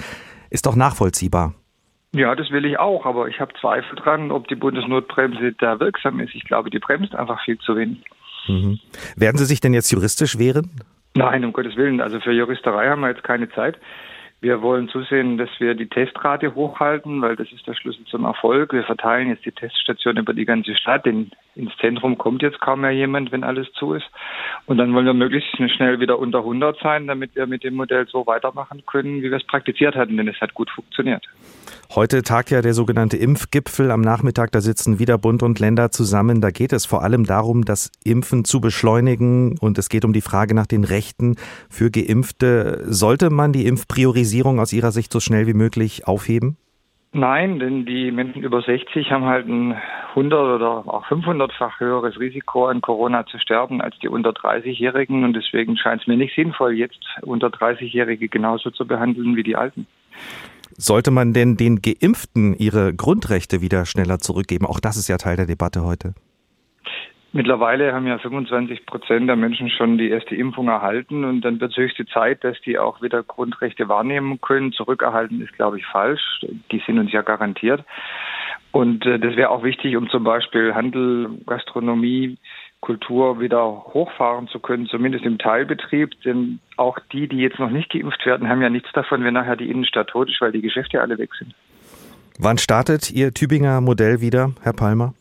ist 0.51 0.67
doch 0.67 0.77
nachvollziehbar. 0.77 1.55
Ja, 2.13 2.35
das 2.37 2.51
will 2.51 2.65
ich 2.65 2.79
auch, 2.79 3.07
aber 3.07 3.29
ich 3.29 3.41
habe 3.41 3.53
Zweifel 3.61 3.97
dran, 3.97 4.31
ob 4.31 4.47
die 4.47 4.55
Bundesnotbremse 4.55 5.53
da 5.59 5.81
wirksam 5.81 6.21
ist. 6.21 6.35
Ich 6.35 6.45
glaube, 6.45 6.71
die 6.71 6.79
bremst 6.79 7.15
einfach 7.15 7.43
viel 7.45 7.59
zu 7.59 7.77
wenig. 7.77 8.05
Mhm. 8.47 8.79
Werden 9.17 9.37
Sie 9.37 9.47
sich 9.47 9.61
denn 9.61 9.75
jetzt 9.75 9.91
juristisch 9.91 10.39
wehren? 10.39 10.71
Nein, 11.15 11.45
um 11.45 11.53
Gottes 11.53 11.77
Willen. 11.77 12.01
Also 12.01 12.21
für 12.21 12.33
Juristerei 12.33 12.89
haben 12.89 13.01
wir 13.01 13.09
jetzt 13.09 13.25
keine 13.25 13.51
Zeit. 13.51 13.79
Wir 14.41 14.61
wollen 14.61 14.89
zusehen, 14.89 15.39
dass 15.39 15.49
wir 15.59 15.75
die 15.75 15.89
Testrate 15.89 16.55
hochhalten, 16.55 17.23
weil 17.23 17.37
das 17.37 17.51
ist 17.53 17.67
der 17.67 17.75
Schlüssel 17.75 18.05
zum 18.05 18.25
Erfolg. 18.25 18.73
Wir 18.73 18.85
verteilen 18.85 19.29
jetzt 19.29 19.45
die 19.47 19.53
Teststation 19.53 20.17
über 20.17 20.35
die 20.35 20.45
ganze 20.45 20.75
Stadt, 20.77 21.07
denn 21.07 21.31
ins 21.57 21.73
Zentrum 21.81 22.19
kommt 22.19 22.43
jetzt 22.43 22.61
kaum 22.61 22.81
mehr 22.81 22.91
jemand, 22.91 23.33
wenn 23.33 23.45
alles 23.45 23.71
zu 23.75 23.95
ist. 23.95 24.07
Und 24.67 24.79
dann 24.79 24.95
wollen 24.95 25.07
wir 25.07 25.15
möglichst 25.15 25.51
schnell 25.77 26.01
wieder 26.01 26.19
unter 26.19 26.39
100 26.39 26.79
sein, 26.81 27.07
damit 27.07 27.35
wir 27.37 27.47
mit 27.47 27.65
dem 27.65 27.75
Modell 27.75 28.07
so 28.09 28.27
weitermachen 28.27 28.83
können, 28.87 29.23
wie 29.23 29.31
wir 29.31 29.37
es 29.37 29.47
praktiziert 29.47 29.95
hatten, 29.95 30.17
denn 30.17 30.29
es 30.29 30.41
hat 30.41 30.55
gut 30.55 30.71
funktioniert. 30.71 31.25
Heute 31.95 32.23
tagt 32.23 32.51
ja 32.51 32.61
der 32.61 32.75
sogenannte 32.75 33.17
Impfgipfel 33.17 33.91
am 33.91 34.01
Nachmittag. 34.01 34.51
Da 34.53 34.61
sitzen 34.61 34.99
wieder 34.99 35.19
Bund 35.19 35.43
und 35.43 35.61
Länder 35.61 35.91
zusammen. 35.91 36.41
Da 36.41 36.51
geht 36.51 36.73
es 36.73 36.87
vor 36.87 37.03
allem 37.03 37.25
darum, 37.25 37.65
das 37.65 37.93
Impfen 38.05 38.45
zu 38.45 38.61
beschleunigen. 38.61 39.57
Und 39.59 39.79
es 39.79 39.89
geht 39.89 40.05
um 40.05 40.13
die 40.13 40.21
Frage 40.21 40.55
nach 40.55 40.67
den 40.67 40.83
Rechten 40.83 41.37
für 41.71 41.91
Geimpfte. 41.91 42.83
Sollte 42.87 43.31
man 43.31 43.53
die 43.53 43.67
Impfpriorisierung 43.67 44.59
aus 44.59 44.73
Ihrer 44.73 44.93
Sicht 44.93 45.13
so 45.13 45.21
schnell 45.21 45.47
wie 45.47 45.55
möglich 45.55 46.09
aufheben? 46.09 46.57
Nein, 47.17 47.61
denn 47.61 47.87
die 47.87 48.11
Menschen 48.11 48.43
über 48.43 48.61
60 48.61 49.13
haben 49.13 49.25
halt 49.25 49.47
ein 49.47 49.77
100 50.11 50.57
oder 50.57 50.69
auch 50.71 51.07
500-fach 51.07 51.79
höheres 51.79 52.19
Risiko 52.19 52.67
an 52.67 52.81
Corona 52.81 53.25
zu 53.25 53.39
sterben 53.39 53.81
als 53.81 53.97
die 54.01 54.09
unter 54.09 54.31
30-Jährigen. 54.31 55.23
Und 55.23 55.33
deswegen 55.35 55.77
scheint 55.77 56.03
es 56.03 56.09
mir 56.09 56.17
nicht 56.17 56.35
sinnvoll, 56.35 56.73
jetzt 56.73 56.99
unter 57.23 57.47
30-Jährige 57.47 58.29
genauso 58.29 58.71
zu 58.71 58.85
behandeln 58.85 59.37
wie 59.37 59.45
die 59.45 59.55
Alten. 59.55 59.87
Sollte 60.77 61.13
man 61.13 61.33
denn 61.33 61.57
den 61.57 61.83
Geimpften 61.83 62.53
ihre 62.53 62.93
Grundrechte 62.93 63.61
wieder 63.61 63.87
schneller 63.87 64.19
zurückgeben? 64.19 64.67
Auch 64.67 64.81
das 64.81 64.97
ist 64.97 65.07
ja 65.07 65.17
Teil 65.17 65.37
der 65.37 65.47
Debatte 65.47 65.85
heute. 65.85 66.15
Mittlerweile 67.37 67.93
haben 67.93 68.07
ja 68.07 68.17
25 68.17 68.87
Prozent 68.87 69.29
der 69.29 69.35
Menschen 69.35 69.69
schon 69.69 69.99
die 69.99 70.09
erste 70.09 70.37
Impfung 70.37 70.69
erhalten 70.69 71.25
und 71.25 71.41
dann 71.41 71.61
wird 71.61 71.73
es 71.73 71.77
höchste 71.77 72.07
Zeit, 72.07 72.45
dass 72.45 72.61
die 72.61 72.79
auch 72.79 73.03
wieder 73.03 73.25
Grundrechte 73.25 73.89
wahrnehmen 73.89 74.41
können. 74.41 74.71
Zurückerhalten 74.71 75.43
ist, 75.43 75.53
glaube 75.55 75.81
ich, 75.81 75.85
falsch. 75.85 76.23
Die 76.71 76.81
sind 76.87 77.01
uns 77.01 77.11
ja 77.11 77.23
garantiert. 77.23 77.85
Und 78.71 79.05
äh, 79.05 79.19
das 79.19 79.35
wäre 79.35 79.51
auch 79.51 79.65
wichtig, 79.65 79.97
um 79.97 80.09
zum 80.11 80.23
Beispiel 80.23 80.77
Handel, 80.77 81.29
Gastronomie, 81.45 82.39
Kultur 82.81 83.41
wieder 83.41 83.65
hochfahren 83.65 84.47
zu 84.47 84.61
können, 84.61 84.87
zumindest 84.87 85.25
im 85.25 85.39
Teilbetrieb. 85.39 86.13
Denn 86.23 86.61
auch 86.77 87.01
die, 87.13 87.27
die 87.27 87.39
jetzt 87.39 87.59
noch 87.59 87.71
nicht 87.71 87.91
geimpft 87.91 88.25
werden, 88.27 88.49
haben 88.49 88.63
ja 88.63 88.71
nichts 88.71 88.93
davon, 88.93 89.25
wenn 89.25 89.35
nachher 89.35 89.57
die 89.57 89.73
Innenstadt 89.73 90.07
tot 90.07 90.31
ist, 90.31 90.41
weil 90.41 90.53
die 90.53 90.63
Geschäfte 90.63 91.01
alle 91.01 91.19
weg 91.19 91.31
sind. 91.37 91.53
Wann 92.39 92.59
startet 92.59 93.11
Ihr 93.11 93.35
Tübinger 93.35 93.81
Modell 93.81 94.21
wieder, 94.21 94.53
Herr 94.63 94.73
Palmer? 94.73 95.15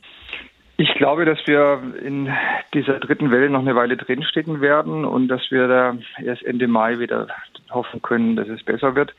Ich 0.77 0.93
glaube, 0.95 1.25
dass 1.25 1.37
wir 1.45 1.81
in 2.03 2.29
dieser 2.73 2.99
dritten 2.99 3.29
Welle 3.29 3.49
noch 3.49 3.59
eine 3.59 3.75
Weile 3.75 3.95
drinstecken 3.95 4.59
werden 4.59 5.05
und 5.05 5.27
dass 5.27 5.51
wir 5.51 5.67
da 5.67 5.95
erst 6.23 6.43
Ende 6.43 6.67
Mai 6.67 6.97
wieder 6.97 7.27
hoffen 7.69 8.01
können, 8.01 8.35
dass 8.35 8.47
es 8.47 8.63
besser 8.63 8.95
wird. 8.95 9.13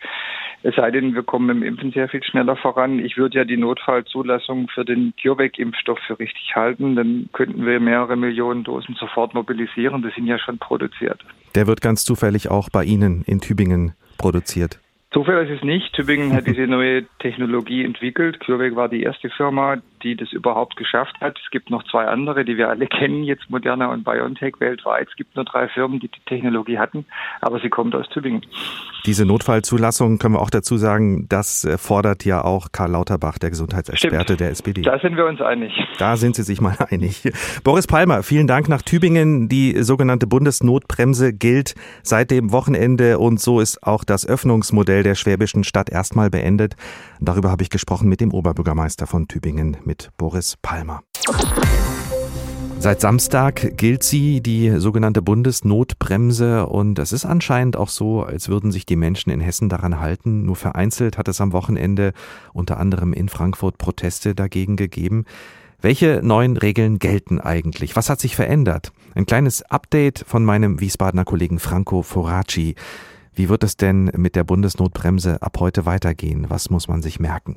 Es 0.64 0.74
sei 0.76 0.90
denn, 0.90 1.14
wir 1.14 1.22
kommen 1.22 1.50
im 1.50 1.62
Impfen 1.62 1.92
sehr 1.92 2.08
viel 2.08 2.24
schneller 2.24 2.56
voran. 2.56 2.98
Ich 2.98 3.16
würde 3.16 3.38
ja 3.38 3.44
die 3.44 3.56
Notfallzulassung 3.56 4.68
für 4.68 4.84
den 4.84 5.12
CureVac-Impfstoff 5.20 5.98
für 6.06 6.18
richtig 6.18 6.56
halten. 6.56 6.96
Dann 6.96 7.28
könnten 7.32 7.66
wir 7.66 7.78
mehrere 7.78 8.16
Millionen 8.16 8.64
Dosen 8.64 8.96
sofort 8.98 9.34
mobilisieren. 9.34 10.02
Das 10.02 10.14
sind 10.14 10.26
ja 10.26 10.38
schon 10.38 10.58
produziert. 10.58 11.20
Der 11.54 11.66
wird 11.66 11.82
ganz 11.82 12.04
zufällig 12.04 12.50
auch 12.50 12.68
bei 12.70 12.82
Ihnen 12.82 13.22
in 13.26 13.40
Tübingen 13.40 13.92
produziert. 14.16 14.80
Zufällig 15.12 15.50
ist 15.50 15.58
es 15.58 15.64
nicht. 15.64 15.92
Tübingen 15.92 16.32
hat 16.32 16.46
diese 16.46 16.66
neue 16.66 17.04
Technologie 17.20 17.84
entwickelt. 17.84 18.40
CureVac 18.40 18.74
war 18.74 18.88
die 18.88 19.02
erste 19.02 19.30
Firma, 19.30 19.76
die 20.04 20.16
das 20.16 20.32
überhaupt 20.32 20.76
geschafft 20.76 21.16
hat. 21.20 21.38
Es 21.42 21.50
gibt 21.50 21.70
noch 21.70 21.82
zwei 21.84 22.06
andere, 22.06 22.44
die 22.44 22.56
wir 22.56 22.68
alle 22.68 22.86
kennen, 22.98 23.24
jetzt 23.24 23.50
Moderna 23.50 23.86
und 23.86 24.04
BioNTech 24.04 24.60
weltweit. 24.60 25.08
Es 25.08 25.16
gibt 25.16 25.34
nur 25.34 25.44
drei 25.44 25.68
Firmen, 25.68 25.98
die 26.00 26.08
die 26.08 26.20
Technologie 26.26 26.78
hatten, 26.78 27.06
aber 27.40 27.58
sie 27.60 27.70
kommt 27.70 27.94
aus 27.94 28.08
Tübingen. 28.10 28.46
Diese 29.06 29.26
Notfallzulassung 29.26 30.18
können 30.18 30.34
wir 30.34 30.40
auch 30.40 30.50
dazu 30.50 30.76
sagen, 30.76 31.26
das 31.28 31.64
äh, 31.64 31.76
fordert 31.78 32.24
ja 32.24 32.42
auch 32.44 32.68
Karl 32.72 32.92
Lauterbach, 32.92 33.38
der 33.38 33.50
Gesundheitsexperte 33.50 34.24
Stimmt. 34.24 34.40
der 34.40 34.50
SPD. 34.50 34.82
Da 34.82 34.98
sind 34.98 35.16
wir 35.16 35.26
uns 35.26 35.40
einig. 35.40 35.72
Da 35.98 36.16
sind 36.16 36.36
Sie 36.36 36.42
sich 36.42 36.60
mal 36.60 36.76
einig. 36.90 37.22
Boris 37.64 37.86
Palmer, 37.86 38.22
vielen 38.22 38.46
Dank 38.46 38.68
nach 38.68 38.82
Tübingen. 38.82 39.48
Die 39.48 39.82
sogenannte 39.82 40.26
Bundesnotbremse 40.26 41.32
gilt 41.32 41.74
seit 42.02 42.30
dem 42.30 42.52
Wochenende 42.52 43.18
und 43.18 43.40
so 43.40 43.60
ist 43.60 43.82
auch 43.82 44.04
das 44.04 44.26
Öffnungsmodell 44.26 45.02
der 45.02 45.14
schwäbischen 45.14 45.64
Stadt 45.64 45.90
erstmal 45.90 46.30
beendet. 46.30 46.76
Darüber 47.20 47.50
habe 47.50 47.62
ich 47.62 47.70
gesprochen 47.70 48.08
mit 48.08 48.20
dem 48.20 48.32
Oberbürgermeister 48.32 49.06
von 49.06 49.28
Tübingen, 49.28 49.76
mit 49.84 49.93
Boris 50.16 50.56
Palmer. 50.60 51.02
Seit 52.78 53.00
Samstag 53.00 53.78
gilt 53.78 54.02
sie, 54.02 54.42
die 54.42 54.78
sogenannte 54.78 55.22
Bundesnotbremse, 55.22 56.66
und 56.66 56.98
es 56.98 57.12
ist 57.12 57.24
anscheinend 57.24 57.76
auch 57.76 57.88
so, 57.88 58.22
als 58.22 58.48
würden 58.48 58.72
sich 58.72 58.84
die 58.84 58.96
Menschen 58.96 59.30
in 59.30 59.40
Hessen 59.40 59.70
daran 59.70 60.00
halten. 60.00 60.44
Nur 60.44 60.56
vereinzelt 60.56 61.16
hat 61.16 61.28
es 61.28 61.40
am 61.40 61.52
Wochenende 61.52 62.12
unter 62.52 62.78
anderem 62.78 63.14
in 63.14 63.30
Frankfurt 63.30 63.78
Proteste 63.78 64.34
dagegen 64.34 64.76
gegeben. 64.76 65.24
Welche 65.80 66.20
neuen 66.22 66.56
Regeln 66.56 66.98
gelten 66.98 67.40
eigentlich? 67.40 67.96
Was 67.96 68.10
hat 68.10 68.20
sich 68.20 68.36
verändert? 68.36 68.92
Ein 69.14 69.26
kleines 69.26 69.62
Update 69.62 70.24
von 70.26 70.44
meinem 70.44 70.80
Wiesbadener 70.80 71.24
Kollegen 71.24 71.58
Franco 71.58 72.02
Foracci. 72.02 72.74
Wie 73.34 73.48
wird 73.48 73.64
es 73.64 73.76
denn 73.76 74.10
mit 74.16 74.36
der 74.36 74.44
Bundesnotbremse 74.44 75.42
ab 75.42 75.58
heute 75.58 75.86
weitergehen? 75.86 76.46
Was 76.50 76.70
muss 76.70 76.86
man 76.86 77.02
sich 77.02 77.18
merken? 77.18 77.56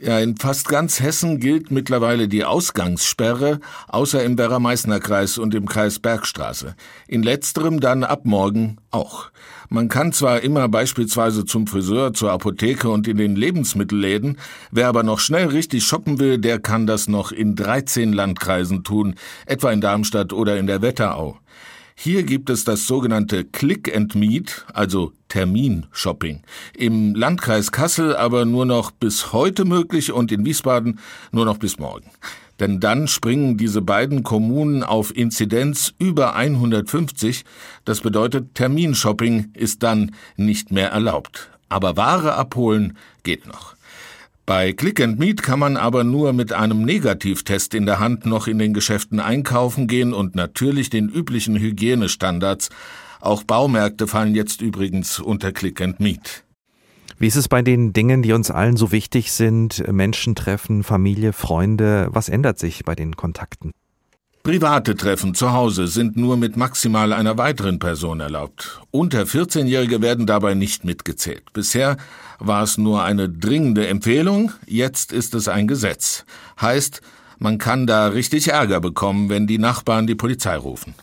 Ja, 0.00 0.20
in 0.20 0.36
fast 0.36 0.68
ganz 0.68 1.00
Hessen 1.00 1.40
gilt 1.40 1.72
mittlerweile 1.72 2.28
die 2.28 2.44
Ausgangssperre, 2.44 3.58
außer 3.88 4.22
im 4.22 4.38
Werra-Meißner-Kreis 4.38 5.38
und 5.38 5.56
im 5.56 5.66
Kreis 5.66 5.98
Bergstraße. 5.98 6.76
In 7.08 7.24
letzterem 7.24 7.80
dann 7.80 8.04
ab 8.04 8.20
morgen 8.24 8.76
auch. 8.92 9.32
Man 9.68 9.88
kann 9.88 10.12
zwar 10.12 10.40
immer 10.40 10.68
beispielsweise 10.68 11.44
zum 11.44 11.66
Friseur, 11.66 12.14
zur 12.14 12.30
Apotheke 12.30 12.88
und 12.88 13.08
in 13.08 13.16
den 13.16 13.34
Lebensmittelläden, 13.34 14.38
wer 14.70 14.86
aber 14.86 15.02
noch 15.02 15.18
schnell 15.18 15.48
richtig 15.48 15.82
shoppen 15.84 16.20
will, 16.20 16.38
der 16.38 16.60
kann 16.60 16.86
das 16.86 17.08
noch 17.08 17.32
in 17.32 17.56
13 17.56 18.12
Landkreisen 18.12 18.84
tun, 18.84 19.16
etwa 19.46 19.72
in 19.72 19.80
Darmstadt 19.80 20.32
oder 20.32 20.58
in 20.58 20.68
der 20.68 20.80
Wetterau. 20.80 21.38
Hier 22.00 22.22
gibt 22.22 22.48
es 22.48 22.62
das 22.62 22.86
sogenannte 22.86 23.44
Click 23.44 23.92
and 23.94 24.14
Meet, 24.14 24.64
also 24.72 25.10
Terminshopping. 25.26 26.44
Im 26.76 27.16
Landkreis 27.16 27.72
Kassel 27.72 28.14
aber 28.14 28.44
nur 28.44 28.66
noch 28.66 28.92
bis 28.92 29.32
heute 29.32 29.64
möglich 29.64 30.12
und 30.12 30.30
in 30.30 30.44
Wiesbaden 30.44 31.00
nur 31.32 31.44
noch 31.44 31.58
bis 31.58 31.80
morgen. 31.80 32.08
Denn 32.60 32.78
dann 32.78 33.08
springen 33.08 33.56
diese 33.56 33.82
beiden 33.82 34.22
Kommunen 34.22 34.84
auf 34.84 35.14
Inzidenz 35.16 35.92
über 35.98 36.36
150. 36.36 37.44
Das 37.84 38.00
bedeutet, 38.00 38.54
Terminshopping 38.54 39.50
ist 39.54 39.82
dann 39.82 40.12
nicht 40.36 40.70
mehr 40.70 40.90
erlaubt. 40.90 41.50
Aber 41.68 41.96
Ware 41.96 42.34
abholen 42.34 42.96
geht 43.24 43.48
noch. 43.48 43.74
Bei 44.48 44.72
Click 44.72 44.98
and 45.02 45.18
Meet 45.18 45.42
kann 45.42 45.58
man 45.58 45.76
aber 45.76 46.04
nur 46.04 46.32
mit 46.32 46.54
einem 46.54 46.82
Negativtest 46.82 47.74
in 47.74 47.84
der 47.84 48.00
Hand 48.00 48.24
noch 48.24 48.46
in 48.46 48.58
den 48.58 48.72
Geschäften 48.72 49.20
einkaufen 49.20 49.86
gehen 49.88 50.14
und 50.14 50.36
natürlich 50.36 50.88
den 50.88 51.10
üblichen 51.10 51.54
Hygienestandards. 51.56 52.70
Auch 53.20 53.42
Baumärkte 53.42 54.06
fallen 54.06 54.34
jetzt 54.34 54.62
übrigens 54.62 55.20
unter 55.20 55.52
Click 55.52 55.82
and 55.82 56.00
Meet. 56.00 56.44
Wie 57.18 57.26
ist 57.26 57.36
es 57.36 57.46
bei 57.46 57.60
den 57.60 57.92
Dingen, 57.92 58.22
die 58.22 58.32
uns 58.32 58.50
allen 58.50 58.78
so 58.78 58.90
wichtig 58.90 59.32
sind? 59.32 59.86
Menschen 59.92 60.34
treffen, 60.34 60.82
Familie, 60.82 61.34
Freunde. 61.34 62.08
Was 62.12 62.30
ändert 62.30 62.58
sich 62.58 62.86
bei 62.86 62.94
den 62.94 63.16
Kontakten? 63.16 63.72
Private 64.48 64.94
Treffen 64.94 65.34
zu 65.34 65.52
Hause 65.52 65.88
sind 65.88 66.16
nur 66.16 66.38
mit 66.38 66.56
maximal 66.56 67.12
einer 67.12 67.36
weiteren 67.36 67.78
Person 67.78 68.20
erlaubt. 68.20 68.80
Unter 68.90 69.24
14-Jährige 69.24 70.00
werden 70.00 70.26
dabei 70.26 70.54
nicht 70.54 70.86
mitgezählt. 70.86 71.52
Bisher 71.52 71.98
war 72.38 72.62
es 72.62 72.78
nur 72.78 73.02
eine 73.02 73.28
dringende 73.28 73.86
Empfehlung, 73.88 74.52
jetzt 74.64 75.12
ist 75.12 75.34
es 75.34 75.48
ein 75.48 75.68
Gesetz. 75.68 76.24
Heißt, 76.58 77.02
man 77.38 77.58
kann 77.58 77.86
da 77.86 78.06
richtig 78.06 78.48
Ärger 78.48 78.80
bekommen, 78.80 79.28
wenn 79.28 79.46
die 79.46 79.58
Nachbarn 79.58 80.06
die 80.06 80.14
Polizei 80.14 80.56
rufen. 80.56 80.94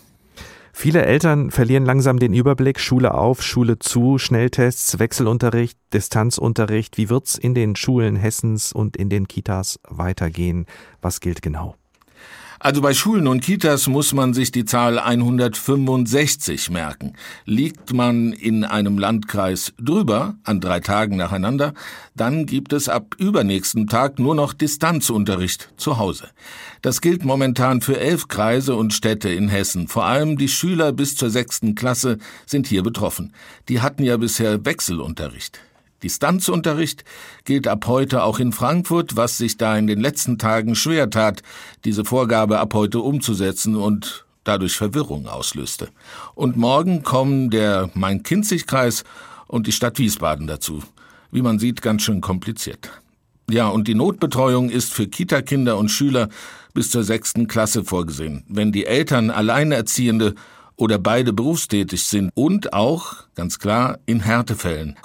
Viele 0.73 1.05
Eltern 1.05 1.51
verlieren 1.51 1.85
langsam 1.85 2.17
den 2.17 2.33
Überblick. 2.33 2.79
Schule 2.79 3.13
auf, 3.13 3.43
Schule 3.43 3.77
zu, 3.77 4.17
Schnelltests, 4.17 4.97
Wechselunterricht, 4.97 5.77
Distanzunterricht. 5.93 6.97
Wie 6.97 7.11
wird's 7.11 7.37
in 7.37 7.53
den 7.53 7.75
Schulen 7.75 8.15
Hessens 8.15 8.73
und 8.73 8.97
in 8.97 9.09
den 9.09 9.27
Kitas 9.27 9.79
weitergehen? 9.87 10.65
Was 10.99 11.19
gilt 11.19 11.43
genau? 11.43 11.75
Also 12.65 12.81
bei 12.81 12.95
Schulen 12.95 13.27
und 13.27 13.41
Kitas 13.41 13.85
muss 13.85 14.11
man 14.11 14.33
sich 14.33 14.49
die 14.51 14.65
Zahl 14.65 14.97
165 14.97 16.71
merken. 16.71 17.13
Liegt 17.45 17.93
man 17.93 18.33
in 18.33 18.63
einem 18.63 18.97
Landkreis 18.97 19.71
drüber, 19.79 20.33
an 20.43 20.61
drei 20.61 20.79
Tagen 20.79 21.15
nacheinander, 21.15 21.75
dann 22.15 22.47
gibt 22.47 22.73
es 22.73 22.89
ab 22.89 23.17
übernächsten 23.19 23.85
Tag 23.85 24.17
nur 24.17 24.33
noch 24.33 24.51
Distanzunterricht 24.51 25.73
zu 25.77 25.99
Hause. 25.99 26.29
Das 26.81 27.01
gilt 27.01 27.23
momentan 27.23 27.81
für 27.81 27.99
elf 27.99 28.29
Kreise 28.29 28.75
und 28.75 28.95
Städte 28.95 29.29
in 29.29 29.47
Hessen. 29.47 29.87
Vor 29.87 30.05
allem 30.05 30.35
die 30.35 30.49
Schüler 30.49 30.91
bis 30.91 31.15
zur 31.15 31.29
sechsten 31.29 31.75
Klasse 31.75 32.17
sind 32.47 32.65
hier 32.65 32.81
betroffen. 32.81 33.33
Die 33.69 33.81
hatten 33.81 34.03
ja 34.03 34.17
bisher 34.17 34.65
Wechselunterricht. 34.65 35.59
Distanzunterricht 36.05 37.03
gilt 37.45 37.67
ab 37.67 37.87
heute 37.87 38.21
auch 38.21 38.37
in 38.37 38.51
Frankfurt, 38.51 39.15
was 39.15 39.39
sich 39.39 39.57
da 39.57 39.75
in 39.75 39.87
den 39.87 39.99
letzten 39.99 40.37
Tagen 40.37 40.75
schwer 40.75 41.09
tat, 41.09 41.41
diese 41.83 42.05
Vorgabe 42.05 42.59
ab 42.59 42.75
heute 42.75 42.99
umzusetzen 42.99 43.75
und 43.75 44.23
dadurch 44.43 44.75
Verwirrung 44.75 45.27
auslöste. 45.27 45.89
Und 46.35 46.57
morgen 46.57 47.01
kommen 47.01 47.49
der 47.49 47.89
Main-Kinzig-Kreis 47.95 49.03
und 49.47 49.65
die 49.65 49.71
Stadt 49.71 49.97
Wiesbaden 49.97 50.45
dazu. 50.45 50.83
Wie 51.31 51.41
man 51.41 51.57
sieht, 51.57 51.81
ganz 51.81 52.03
schön 52.03 52.21
kompliziert. 52.21 52.91
Ja, 53.49 53.69
und 53.69 53.87
die 53.87 53.95
Notbetreuung 53.95 54.69
ist 54.69 54.93
für 54.93 55.07
Kita-Kinder 55.07 55.75
und 55.75 55.89
Schüler 55.89 56.29
bis 56.75 56.91
zur 56.91 57.03
sechsten 57.03 57.47
Klasse 57.47 57.83
vorgesehen. 57.83 58.43
Wenn 58.47 58.71
die 58.71 58.85
Eltern 58.85 59.31
Alleinerziehende 59.31 60.35
oder 60.77 60.99
beide 60.99 61.33
berufstätig 61.33 62.03
sind 62.03 62.31
und 62.35 62.73
auch, 62.73 63.15
ganz 63.33 63.59
klar, 63.59 63.97
in 64.05 64.19
Härtefällen. 64.19 64.97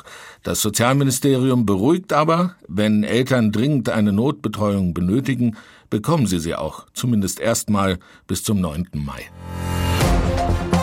Das 0.43 0.63
Sozialministerium 0.63 1.67
beruhigt 1.67 2.15
aber, 2.15 2.55
wenn 2.67 3.05
Eltern 3.05 3.53
dringend 3.53 3.91
eine 3.91 4.13
Notbetreuung 4.13 4.95
benötigen, 4.95 5.57
bekommen 5.91 6.27
sie 6.27 6.39
sie 6.39 6.55
auch, 6.55 6.87
zumindest 6.95 7.41
erstmal 7.41 7.99
bis 8.27 8.43
zum 8.43 8.61
9. 8.61 8.89
Mai. 8.95 9.31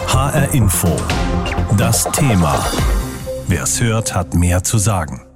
HR 0.08 0.54
Info. 0.54 0.96
Das 1.78 2.04
Thema. 2.12 2.63
Wer 3.48 3.63
es 3.63 3.82
hört, 3.82 4.13
hat 4.13 4.34
mehr 4.36 4.63
zu 4.63 4.78
sagen. 4.78 5.27